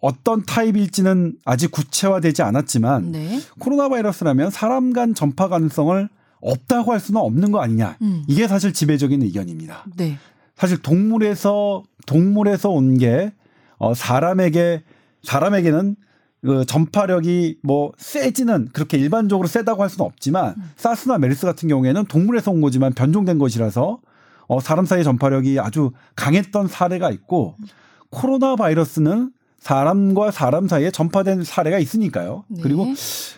[0.02, 3.40] 어떤 타입일지는 아직 구체화되지 않았지만 네.
[3.60, 7.98] 코로나 바이러스라면 사람 간 전파 가능성을 없다고 할 수는 없는 거 아니냐.
[8.02, 8.24] 음.
[8.28, 9.86] 이게 사실 지배적인 의견입니다.
[9.96, 10.18] 네.
[10.58, 13.32] 사실 동물에서 동물에서 온 게
[13.78, 14.84] 어, 사람에게
[15.24, 15.96] 사람에게는
[16.44, 20.72] 그 전파력이 뭐 세지는 그렇게 일반적으로 세다고 할 수는 없지만 음.
[20.76, 24.00] 사스나 메르스 같은 경우에는 동물에서 온 거지만 변종된 것이라서
[24.48, 27.66] 어, 사람 사이 전파력이 아주 강했던 사례가 있고 음.
[28.10, 32.46] 코로나 바이러스는 사람과 사람 사이에 전파된 사례가 있으니까요.
[32.48, 32.62] 네.
[32.62, 32.86] 그리고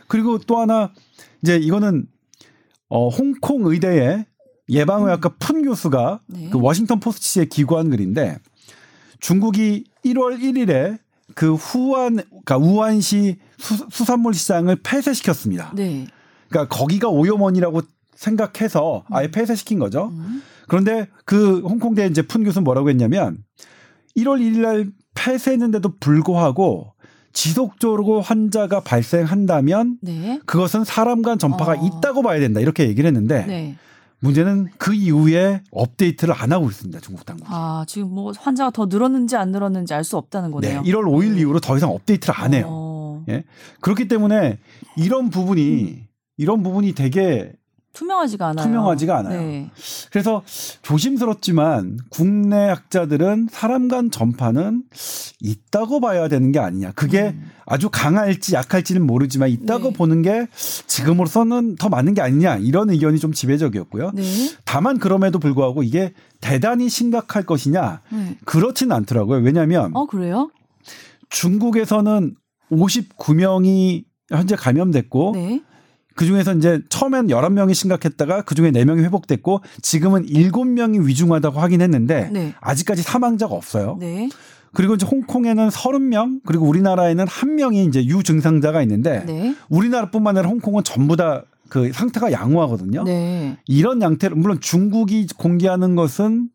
[0.07, 0.91] 그리고 또 하나
[1.41, 2.05] 이제 이거는
[2.89, 4.25] 어, 홍콩 의대의
[4.69, 5.35] 예방의학과 음.
[5.39, 6.49] 푼 교수가 네.
[6.51, 8.37] 그 워싱턴 포스트지에 기고한 글인데
[9.19, 10.97] 중국이 1월 1일에
[11.35, 15.71] 그 후안 그러니까 우한시 수, 산물 시장을 폐쇄시켰습니다.
[15.75, 16.07] 네.
[16.49, 17.81] 그러니까 거기가 오염원이라고
[18.15, 19.31] 생각해서 아예 음.
[19.31, 20.09] 폐쇄시킨 거죠.
[20.11, 20.41] 음.
[20.67, 23.37] 그런데 그 홍콩대 이제 푼 교수는 뭐라고 했냐면
[24.17, 26.93] 1월 1일 날 폐쇄했는데도 불구하고
[27.33, 30.39] 지속적으로 환자가 발생한다면 네.
[30.45, 31.75] 그것은 사람 간 전파가 어.
[31.75, 33.75] 있다고 봐야 된다 이렇게 얘기를 했는데 네.
[34.21, 37.47] 문제는 그 이후에 업데이트를 안 하고 있습니다 중국 당국.
[37.49, 40.81] 아 지금 뭐 환자가 더 늘었는지 안 늘었는지 알 수 없다는 거네요.
[40.81, 42.65] 네, 1월 5일 이후로 더 이상 업데이트를 안 해요.
[42.67, 43.23] 어.
[43.29, 43.43] 예,
[43.81, 44.57] 그렇기 때문에
[44.97, 46.07] 이런 부분이 음.
[46.37, 47.51] 이런 부분이 되게
[47.93, 48.65] 투명하지가 않아요.
[48.65, 49.41] 투명하지가 않아요.
[49.41, 49.71] 네.
[50.11, 50.43] 그래서
[50.81, 54.83] 조심스럽지만 국내 학자들은 사람 간 전파는
[55.41, 56.91] 있다고 봐야 되는 게 아니냐.
[56.91, 57.49] 그게 음.
[57.65, 59.93] 아주 강할지 약할지는 모르지만 있다고 네.
[59.93, 60.47] 보는 게
[60.87, 62.57] 지금으로서는 더 맞는 게 아니냐.
[62.57, 64.11] 이런 의견이 좀 지배적이었고요.
[64.13, 64.23] 네.
[64.65, 68.01] 다만 그럼에도 불구하고 이게 대단히 심각할 것이냐.
[68.11, 68.37] 네.
[68.45, 69.41] 그렇지는 않더라고요.
[69.41, 70.51] 왜냐하면 어 그래요?
[71.29, 72.35] 중국에서는
[72.71, 75.61] 59명이 현재 감염됐고 네.
[76.19, 82.53] 그 중에서 이제 처음엔 11명이 심각했다가 그 중에 4명이 회복됐고 지금은 7명이 위중하다고 확인했는데 네.
[82.59, 83.95] 아직까지 사망자가 없어요.
[84.01, 84.27] 네.
[84.73, 89.55] 그리고 이제 홍콩에는 30명 그리고 우리나라에는 한 명이 이제 유증상자가 있는데 네.
[89.69, 93.03] 우리나라뿐만 아니라 홍콩은 전부 다 그 상태가 양호하거든요.
[93.03, 93.57] 네.
[93.67, 96.49] 이런 양태로 물론 중국이 공개하는 것은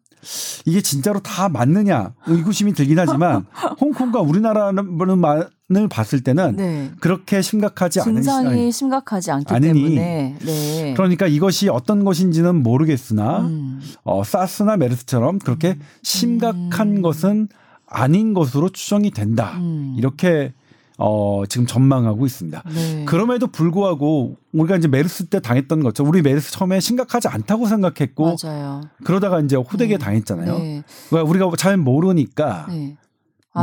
[0.64, 3.46] 이게 진짜로 다 맞느냐 의구심이 들긴 하지만
[3.80, 6.90] 홍콩과 우리나라를 봤을 때는 네.
[7.00, 10.94] 그렇게 심각하지 않은 증상이 심각하지 않기 않으니, 때문에 네.
[10.96, 13.80] 그러니까 이것이 어떤 것인지는 모르겠으나 음.
[14.02, 15.80] 어, 사스나 메르스처럼 그렇게 음.
[16.02, 17.02] 심각한 음.
[17.02, 17.48] 것은
[17.86, 19.94] 아닌 것으로 추정이 된다 음.
[19.96, 20.52] 이렇게
[20.98, 22.62] 어, 지금 전망하고 있습니다.
[22.72, 23.04] 네.
[23.04, 28.82] 그럼에도 불구하고 우리가 이제 메르스 때 당했던 것처럼 우리 메르스 처음에 심각하지 않다고 생각했고 맞아요.
[29.02, 30.04] 그러다가 이제 호되게 네.
[30.04, 30.58] 당했잖아요.
[30.58, 30.82] 네.
[31.08, 32.96] 그러니까 우리가 잘 모르니까 네.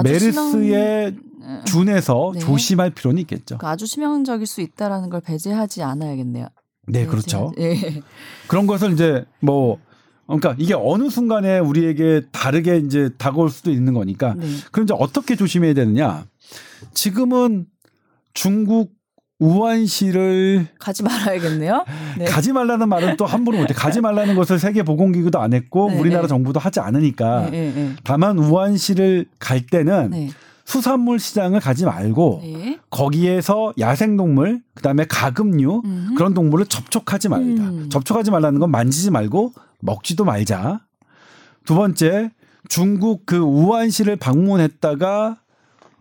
[0.03, 1.15] 메르스에.
[1.65, 2.39] 준해서 네.
[2.39, 3.57] 조심할 필요는 있겠죠.
[3.57, 6.47] 그러니까 아주 치명적일 수 있다라는 걸 배제하지 않아야겠네요.
[6.87, 7.51] 네, 그렇죠.
[7.57, 7.75] 예.
[8.47, 9.79] 그런 것을 이제 뭐
[10.27, 14.35] 그러니까 이게 어느 순간에 우리에게 다르게 이제 다가올 수도 있는 거니까.
[14.35, 14.45] 네.
[14.71, 16.25] 그럼 이제 어떻게 조심해야 되느냐?
[16.93, 17.65] 지금은
[18.33, 18.93] 중국
[19.39, 21.83] 우한시를 가지 말아야겠네요.
[22.19, 22.25] 네.
[22.25, 23.73] 가지 말라는 말은 또 함부로 못해.
[23.73, 26.27] 가지 말라는 것을 세계 보건기구도 안 했고 네, 우리나라 네.
[26.27, 27.49] 정부도 하지 않으니까.
[27.49, 30.29] 네, 네, 다만 우한시를 갈 때는
[30.65, 32.43] 수산물 시장을 가지 말고
[32.91, 36.13] 거기에서 야생동물 그다음에 가금류 음.
[36.15, 37.63] 그런 동물을 접촉하지 말다.
[37.63, 37.89] 음.
[37.89, 40.81] 접촉하지 말라는 건 만지지 말고 먹지도 말자.
[41.65, 42.29] 두 번째
[42.69, 45.37] 중국 그 우한시를 방문했다가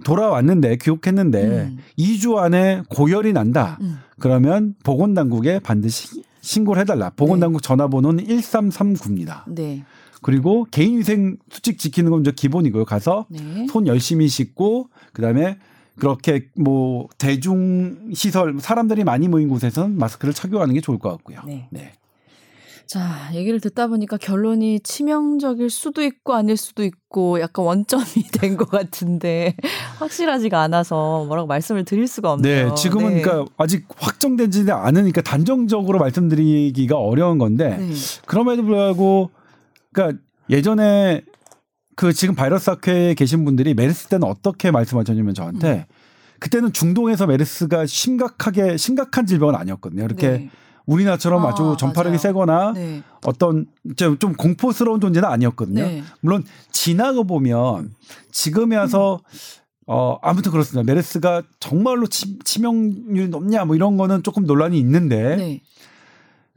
[0.05, 1.79] 돌아왔는데 귀국했는데 음.
[1.99, 3.79] 2주 안에 고열이 난다.
[3.81, 3.99] 음.
[4.19, 7.11] 그러면 보건당국에 반드시 신고를 해달라.
[7.11, 7.67] 보건당국 네.
[7.67, 9.43] 전화번호는 1339입니다.
[9.49, 9.85] 네.
[10.23, 12.85] 그리고 개인위생 수칙 지키는 건 이제 기본이고요.
[12.85, 13.67] 가서 네.
[13.71, 15.59] 손 열심히 씻고 그다음에
[15.99, 21.41] 그렇게 뭐 대중 시설 사람들이 많이 모인 곳에서는 마스크를 착용하는 게 좋을 것 같고요.
[21.47, 21.69] 네.
[21.71, 21.93] 네.
[22.91, 28.03] 자, 얘기를 듣다 보니까 결론이 치명적일 수도 있고 아닐 수도 있고 약간 원점이
[28.34, 29.55] 된 것 같은데
[30.01, 32.70] 확실하지가 않아서 뭐라고 말씀을 드릴 수가 없네요.
[32.70, 33.22] 네, 지금은 네.
[33.22, 37.93] 그러니까 아직 확정되지 않으니까 단정적으로 말씀드리기가 어려운 건데 네.
[38.26, 39.30] 그럼에도 불구하고
[39.93, 41.22] 그러니까 예전에
[41.95, 45.95] 그 지금 바이러스 학회에 계신 분들이 메르스 때는 어떻게 말씀하셨냐면 저한테 음.
[46.41, 50.03] 그때는 중동에서 메르스가 심각하게 심각한 질병은 아니었거든요.
[50.03, 50.51] 이렇게 네.
[50.87, 52.18] 우리나라처럼 아, 주 전파력이 맞아요.
[52.18, 53.03] 세거나 네.
[53.24, 53.66] 어떤
[53.97, 55.83] 좀, 좀 공포스러운 존재는 아니었거든요.
[55.83, 56.03] 네.
[56.20, 57.93] 물론 지나고 보면
[58.33, 59.61] 지금에 와서 음.
[59.87, 60.85] 어 아무튼 그렇습니다.
[60.85, 65.62] 메르스가 정말로 치, 치명률이 높냐 뭐 이런 거는 조금 논란이 있는데 네.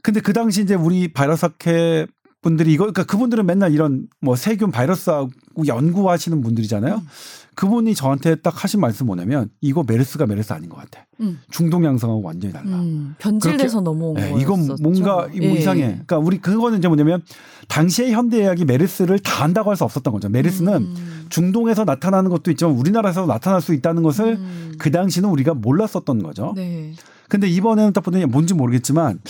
[0.02, 2.06] 근데 그 당시 이제 우리 바이러스 학회
[2.42, 5.30] 분들이 이거 그러니까 그분들은 맨날 이런 뭐 세균 바이러스하고
[5.66, 6.96] 연구하시는 분들이잖아요.
[6.96, 7.06] 음.
[7.54, 11.06] 그분이 저한테 딱 하신 말씀 뭐냐면 이거 메르스가 메르스 아닌 것 같아.
[11.20, 11.40] 음.
[11.50, 12.66] 중동 양성하고 완전히 달라.
[12.80, 13.14] 음.
[13.18, 15.52] 변질돼서 넘어온 네, 이건 뭔가 뭐 예.
[15.52, 15.82] 이상해.
[15.86, 17.22] 그러니까 우리 그거는 이제 뭐냐면
[17.68, 20.28] 당시의 현대의학이 메르스를 다 한다고 할 수 없었던 거죠.
[20.28, 21.26] 메르스는 음.
[21.28, 24.74] 중동에서 나타나는 것도 있지만 우리나라에서 나타날 수 있다는 것을 음.
[24.78, 26.52] 그 당시는 우리가 몰랐었던 거죠.
[26.56, 26.92] 네.
[27.28, 29.20] 근데 이번에는 딱 보더니 뭔지 모르겠지만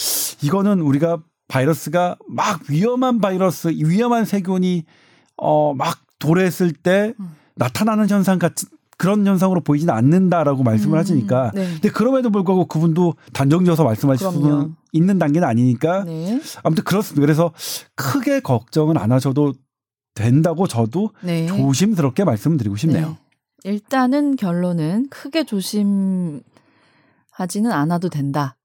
[0.43, 1.19] 이거는 우리가
[1.49, 4.85] 바이러스가 막 위험한 바이러스, 위험한 세균이
[5.37, 7.31] 어 막 도래했을 때 음.
[7.57, 11.51] 나타나는 현상 같이 그런 현상으로 보이지는 않는다라고 말씀을 음, 하시니까.
[11.55, 11.65] 네.
[11.65, 16.05] 근데 그럼에도 불구하고 그분도 단정지어서 말씀하실 수는 있는 단계는 아니니까.
[16.05, 16.41] 네.
[16.63, 17.21] 아무튼 그렇습니다.
[17.21, 17.53] 그래서
[17.97, 19.53] 크게 걱정은 안 하셔도
[20.15, 21.47] 된다고 저도 네.
[21.47, 23.09] 조심스럽게 말씀드리고 싶네요.
[23.65, 23.71] 네.
[23.71, 26.43] 일단은 결론은 크게 조심하지는
[27.73, 28.57] 않아도 된다.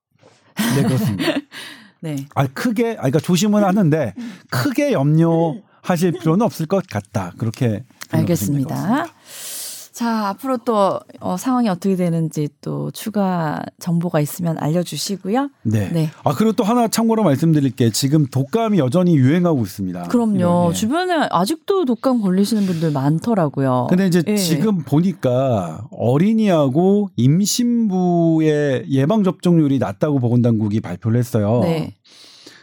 [0.76, 1.24] 네, 그렇습니다.
[2.02, 2.26] 네.
[2.36, 4.14] 아, 크게, 아, 그러니까 조심은 하는데
[4.52, 7.34] 크게 염려하실 필요는 없을 것 같다.
[7.38, 9.08] 그렇게 알겠습니다.
[10.00, 15.50] 자, 앞으로 또 어, 상황이 어떻게 되는지 또 추가 정보가 있으면 알려주시고요.
[15.64, 15.90] 네.
[15.92, 16.10] 네.
[16.24, 20.04] 아 그리고 또 하나 참고로 말씀드릴 게 지금 독감이 여전히 유행하고 있습니다.
[20.04, 20.72] 그럼요.
[20.72, 23.88] 주변에 아직도 독감 걸리시는 분들 많더라고요.
[23.90, 24.38] 근데 이제 예.
[24.38, 31.60] 지금 보니까 어린이하고 임신부의 예방 접종률이 낮다고 보건당국이 발표를 했어요.
[31.64, 31.94] 네.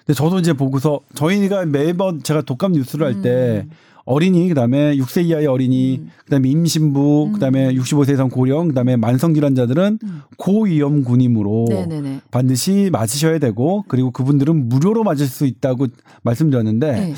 [0.07, 3.71] 근데 저도 이제 보고서 저희가 매번 제가 독감 뉴스를 할때 음.
[4.07, 6.11] 어린이 그다음에 6세 이하의 어린이 음.
[6.25, 7.33] 그다음에 임신부 음.
[7.33, 10.23] 그다음에 65세 이상 고령 그다음에 만성 질환자들은 음.
[10.39, 12.21] 고위험 군임으로 네네네.
[12.31, 15.89] 반드시 맞으셔야 되고 그리고 그분들은 무료로 맞을 수 있다고
[16.23, 17.15] 말씀드렸는데 네.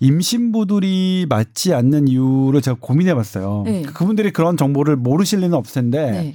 [0.00, 3.64] 임신부들이 맞지 않는 이유를 제가 고민해 봤어요.
[3.66, 3.82] 네.
[3.82, 6.34] 그분들이 그런 정보를 모르실 리는 없을 텐데 네.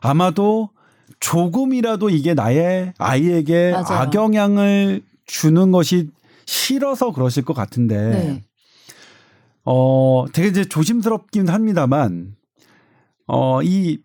[0.00, 0.68] 아마도
[1.20, 4.02] 조금이라도 이게 나의 아이에게 맞아요.
[4.02, 6.10] 악영향을 주는 것이
[6.44, 8.44] 싫어서 그러실 것 같은데 네.
[9.70, 12.34] 어, 되게 이제 조심스럽긴 합니다만,
[13.26, 13.98] 어, 이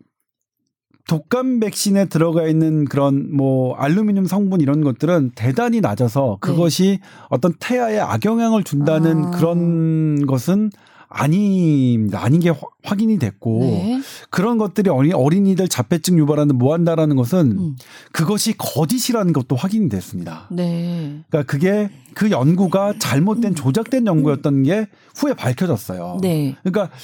[1.08, 7.08] 독감 백신에 들어가 있는 그런 뭐 알루미늄 성분 이런 것들은 대단히 낮아서 그것이 네.
[7.30, 9.30] 어떤 태아에 악영향을 준다는 아.
[9.30, 10.70] 그런 것은
[11.08, 12.22] 아닙니다.
[12.22, 12.52] 아닌 게
[12.82, 14.00] 확인이 됐고 네.
[14.30, 17.76] 그런 것들이 어린이들 자폐증 유발하는 뭐한다라는 것은 음.
[18.12, 20.48] 그것이 거짓이라는 것도 확인이 됐습니다.
[20.50, 21.24] 네.
[21.28, 23.54] 그러니까 그게 그 연구가 잘못된 음.
[23.54, 26.18] 조작된 연구였던 게 후에 밝혀졌어요.
[26.20, 26.56] 네.
[26.62, 26.94] 그러니까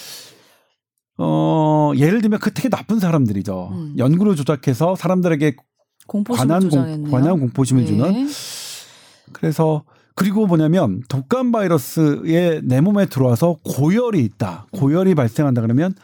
[1.19, 3.71] 어 예를 들면 그 되게 나쁜 사람들이죠.
[3.73, 3.95] 음.
[3.99, 5.57] 연구를 조작해서 사람들에게
[6.29, 7.89] 관한 공, 관한 공포심을 네.
[7.89, 8.29] 주는
[9.33, 9.85] 그래서
[10.21, 14.67] 그리고 뭐냐면 독감 바이러스에 내 몸에 들어와서 고열이 있다.
[14.71, 15.95] 고열이 발생한다 그러면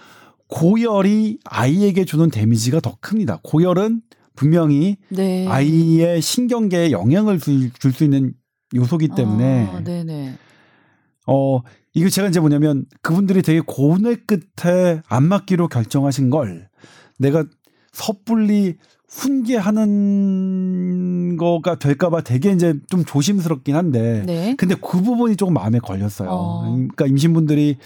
[0.49, 3.41] 고열이 아이에게 주는 데미지가 더 큽니다.
[3.43, 4.01] 고열은
[4.35, 5.47] 분명히 네.
[5.47, 8.33] 아이의 신경계에 영향을 줄 수 있는
[8.75, 9.83] 요소기 때문에 아.
[11.27, 11.61] 어
[11.93, 16.71] 이거 제가 이제 뭐냐면 그분들이 되게 고뇌 끝에 안 맞기로 결정하신 걸
[17.19, 17.45] 내가
[17.93, 18.77] 섣불리
[19.09, 20.17] 훈계하는
[21.37, 24.55] 거가 될까봐 되게 이제 좀 조심스럽긴 한데, 네.
[24.57, 26.29] 근데 그 부분이 조금 마음에 걸렸어요.
[26.31, 26.63] 어.
[26.71, 27.79] 그러니까 임신분들이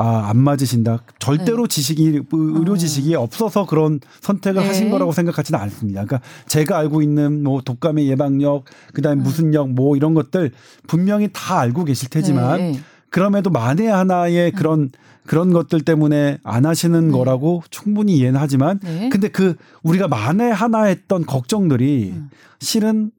[0.00, 1.02] 아, 안 맞으신다.
[1.18, 1.74] 절대로 네.
[1.74, 2.76] 지식이, 의료 어.
[2.76, 3.22] 지식이 어.
[3.22, 4.68] 없어서 그런 선택을 네.
[4.68, 6.04] 하신 거라고 생각하지는 않습니다.
[6.04, 9.24] 그러니까 제가 알고 있는 뭐 독감의 예방력, 그 다음에 음.
[9.24, 10.52] 무슨 력, 뭐 이런 것들
[10.86, 12.78] 분명히 다 알고 계실 테지만 네.
[13.10, 14.56] 그럼에도 만에 하나의 음.
[14.56, 14.90] 그런
[15.28, 17.12] 그런 것들 때문에 안 하시는 네.
[17.12, 19.10] 거라고 충분히 이해는 하지만 네.
[19.10, 22.30] 근데 그 우리가 만에 하나 했던 걱정들이 음.
[22.60, 23.10] 실은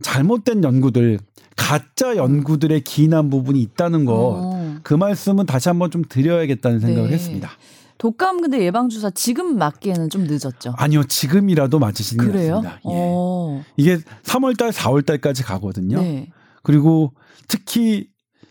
[0.00, 1.18] 잘못된 연구들
[1.56, 4.96] 가짜 연구들의 기인한 부분이 있다는 거그 어.
[4.96, 7.14] 말씀은 다시 한번 좀 드려야겠다는 생각을 네.
[7.14, 7.50] 했습니다.
[7.98, 10.72] 독감 근데 예방 주사 지금 맞기에는 좀 늦었죠.
[10.78, 12.76] 아니요, 지금이라도 맞으시는 게 맞습니다.
[12.76, 12.80] 예.
[12.84, 13.62] 어.
[13.76, 16.00] 이게 3월달, 4월달까지 가거든요.
[16.00, 16.30] 네.
[16.62, 17.12] 그리고
[17.46, 18.08] 특히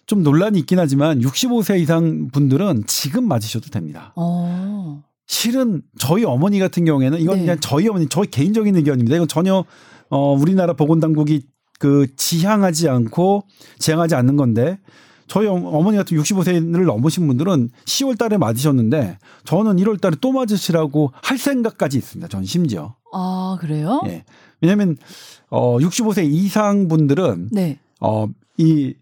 [0.09, 4.11] 좀 논란이 있긴 하지만 65세 이상 분들은 지금 맞으셔도 됩니다.
[4.15, 5.03] 어.
[5.27, 7.41] 실은 저희 어머니 같은 경우에는 이건 네.
[7.43, 9.15] 그냥 저희 어머니 저희 개인적인 의견입니다.
[9.15, 9.63] 이건 전혀
[10.09, 11.43] 어 우리나라 보건 당국이
[11.77, 13.43] 그 지향하지 않고
[13.77, 14.79] 지향하지 않는 건데
[15.27, 21.37] 저희 어머니 같은 65세를 넘으신 분들은 10월 달에 맞으셨는데 저는 1월 달에 또 맞으시라고 할
[21.37, 22.27] 생각까지 있습니다.
[22.29, 22.95] 전 심지어.
[23.13, 24.01] 아, 그래요?
[24.07, 24.23] 예.
[24.59, 24.97] 왜냐면
[25.51, 27.77] 어 65세 이상 분들은 네.
[27.99, 28.95] 어이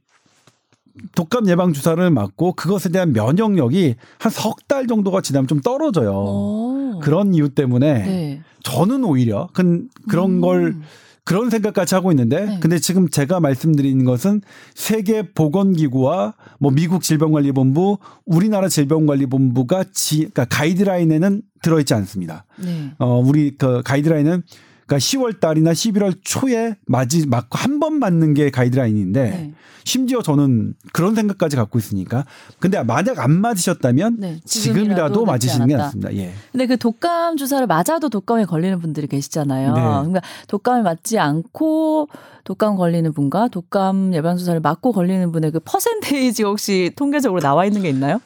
[1.15, 6.11] 독감 예방 주사를 맞고 그것에 대한 면역력이 한 석 달 정도가 지나면 좀 떨어져요.
[6.11, 6.99] 오.
[7.01, 8.41] 그런 이유 때문에 네.
[8.63, 10.41] 저는 오히려 그, 그런 음.
[10.41, 10.75] 걸
[11.23, 12.59] 그런 생각까지 하고 있는데 네.
[12.61, 14.41] 근데 지금 제가 말씀드리는 것은
[14.75, 22.45] 세계 보건기구와 뭐 미국 질병관리본부, 우리나라 질병관리본부가 지 그러니까 가이드라인에는 들어 있지 않습니다.
[22.63, 22.91] 네.
[22.99, 24.43] 어 우리 그 가이드라인은
[24.87, 29.53] 그러니까 10월 달이나 11월 초에 맞이 맞고 한번 맞는 게 가이드라인인데 네.
[29.83, 32.25] 심지어 저는 그런 생각까지 갖고 있으니까
[32.59, 36.13] 근데 만약 안 맞으셨다면 네, 지금이라도, 맞으시는 게 낫습니다.
[36.15, 36.33] 예.
[36.51, 39.73] 근데 그 독감 주사를 맞아도 독감에 걸리는 분들이 계시잖아요.
[39.73, 39.81] 네.
[39.81, 42.09] 그러니까 독감을 맞지 않고
[42.43, 47.81] 독감 걸리는 분과 독감 예방 주사를 맞고 걸리는 분의 그 퍼센테이지 혹시 통계적으로 나와 있는
[47.81, 48.21] 게 있나요?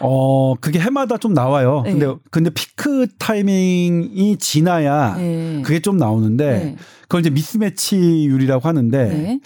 [0.00, 1.82] 어, 그게 해마다 좀 나와요.
[1.84, 1.92] 네.
[1.92, 5.62] 근데, 근데 피크 타이밍이 지나야 네.
[5.64, 6.76] 그게 좀 나오는데, 네.
[7.02, 9.40] 그걸 이제 미스매치율이라고 하는데, 네.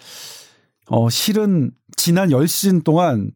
[0.86, 3.30] 어, 실은 지난 10시즌 동안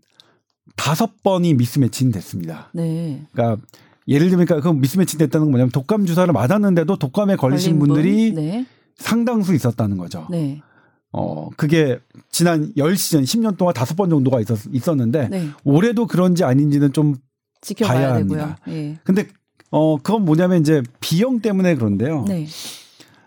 [0.77, 2.71] 다섯 번이 미스매치는 됐습니다.
[2.73, 3.23] 네.
[3.33, 3.63] 그러니까
[4.09, 8.43] 예를 들면 그 미스매치 됐다는 건 뭐냐면 독감 주사를 맞았는데도 독감에 걸리신 분들이 분?
[8.43, 8.67] 네.
[8.97, 10.27] 상당수 있었다는 거죠.
[10.31, 10.61] 네.
[11.17, 12.01] 어, 그게
[12.33, 15.49] 지난 10시즌 10년 동안 다섯 번 정도가 있었, 있었는데 네.
[15.63, 17.15] 올해도 그런지 아닌지는 좀
[17.61, 18.59] 지켜봐야 봐야 합니다.
[18.67, 18.99] 예.
[19.05, 19.29] 근데
[19.71, 22.25] 어, 그건 뭐냐면 이제 비용 때문에 그런데요.
[22.27, 22.47] 네.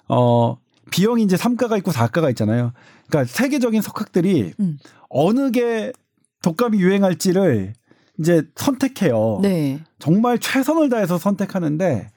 [0.09, 0.57] 어,
[0.91, 2.73] 비용이 이제 3가가 있고 4가가 있잖아요.
[3.07, 4.79] 그러니까 세계적인 석학들이 음.
[5.09, 5.93] 어느 게
[6.41, 7.73] 독감이 유행할지를
[8.19, 9.39] 이제 선택해요.
[9.41, 9.79] 네.
[9.97, 12.09] 정말 최선을 다해서 선택하는데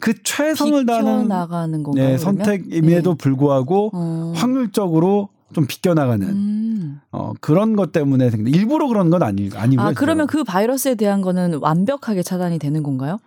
[0.00, 3.16] 그 최선을 다하는 나가는 건가요, 네, 선택임에도 네.
[3.18, 4.32] 불구하고 어.
[4.36, 7.00] 확률적으로 좀 비껴나가는 음.
[7.10, 9.86] 어, 그런 것 때문에 생긴 일부러 그런 건 아니 아니고요.
[9.86, 13.18] 아 그러면 그 바이러스에 대한 거는 완벽하게 차단이 되는 건가요?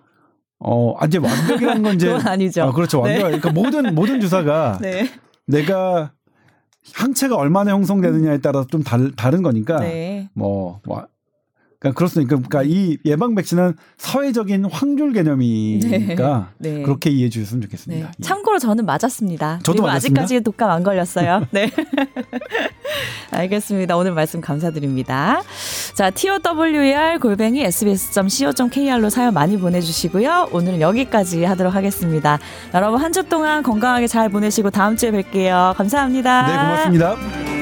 [0.60, 2.64] 어, 아, 이제 완벽이라는 건 이제 그건 아니죠.
[2.64, 3.02] 아, 그렇죠.
[3.02, 3.16] 완벽.
[3.16, 3.40] 네.
[3.40, 5.10] 그러니까 모든 모든 주사가 네.
[5.48, 6.12] 내가
[6.94, 10.30] 항체가 얼마나 형성되느냐에 따라서 좀 다르, 다른 거니까 네.
[10.34, 11.06] 뭐, 뭐
[11.82, 12.36] 그러니까 그렇습니까?
[12.36, 16.74] 그러니까 이 예방 백신은 사회적인 확률 개념이니까 네.
[16.76, 16.82] 네.
[16.84, 18.08] 그렇게 이해해 주셨으면 좋겠습니다.
[18.08, 18.12] 네.
[18.20, 18.24] 예.
[18.24, 19.62] 참고로 저는 맞았습니다.
[19.64, 20.22] 저도 맞았습니다.
[20.22, 21.48] 아직까지 독감 안 걸렸어요.
[21.52, 21.72] 네.
[23.32, 23.98] 알겠습니다.
[23.98, 25.42] 오늘 말씀 감사드립니다.
[25.96, 30.50] 자, TOWR 골뱅이 sbs.co.kr로 사연 많이 보내주시고요.
[30.52, 32.40] 오늘은 여기까지 하도록 하겠습니다.
[32.74, 35.76] 여러분 한 주 동안 건강하게 잘 보내시고 다음 주에 뵐게요.
[35.76, 36.48] 감사합니다.
[36.48, 37.61] 네, 고맙습니다.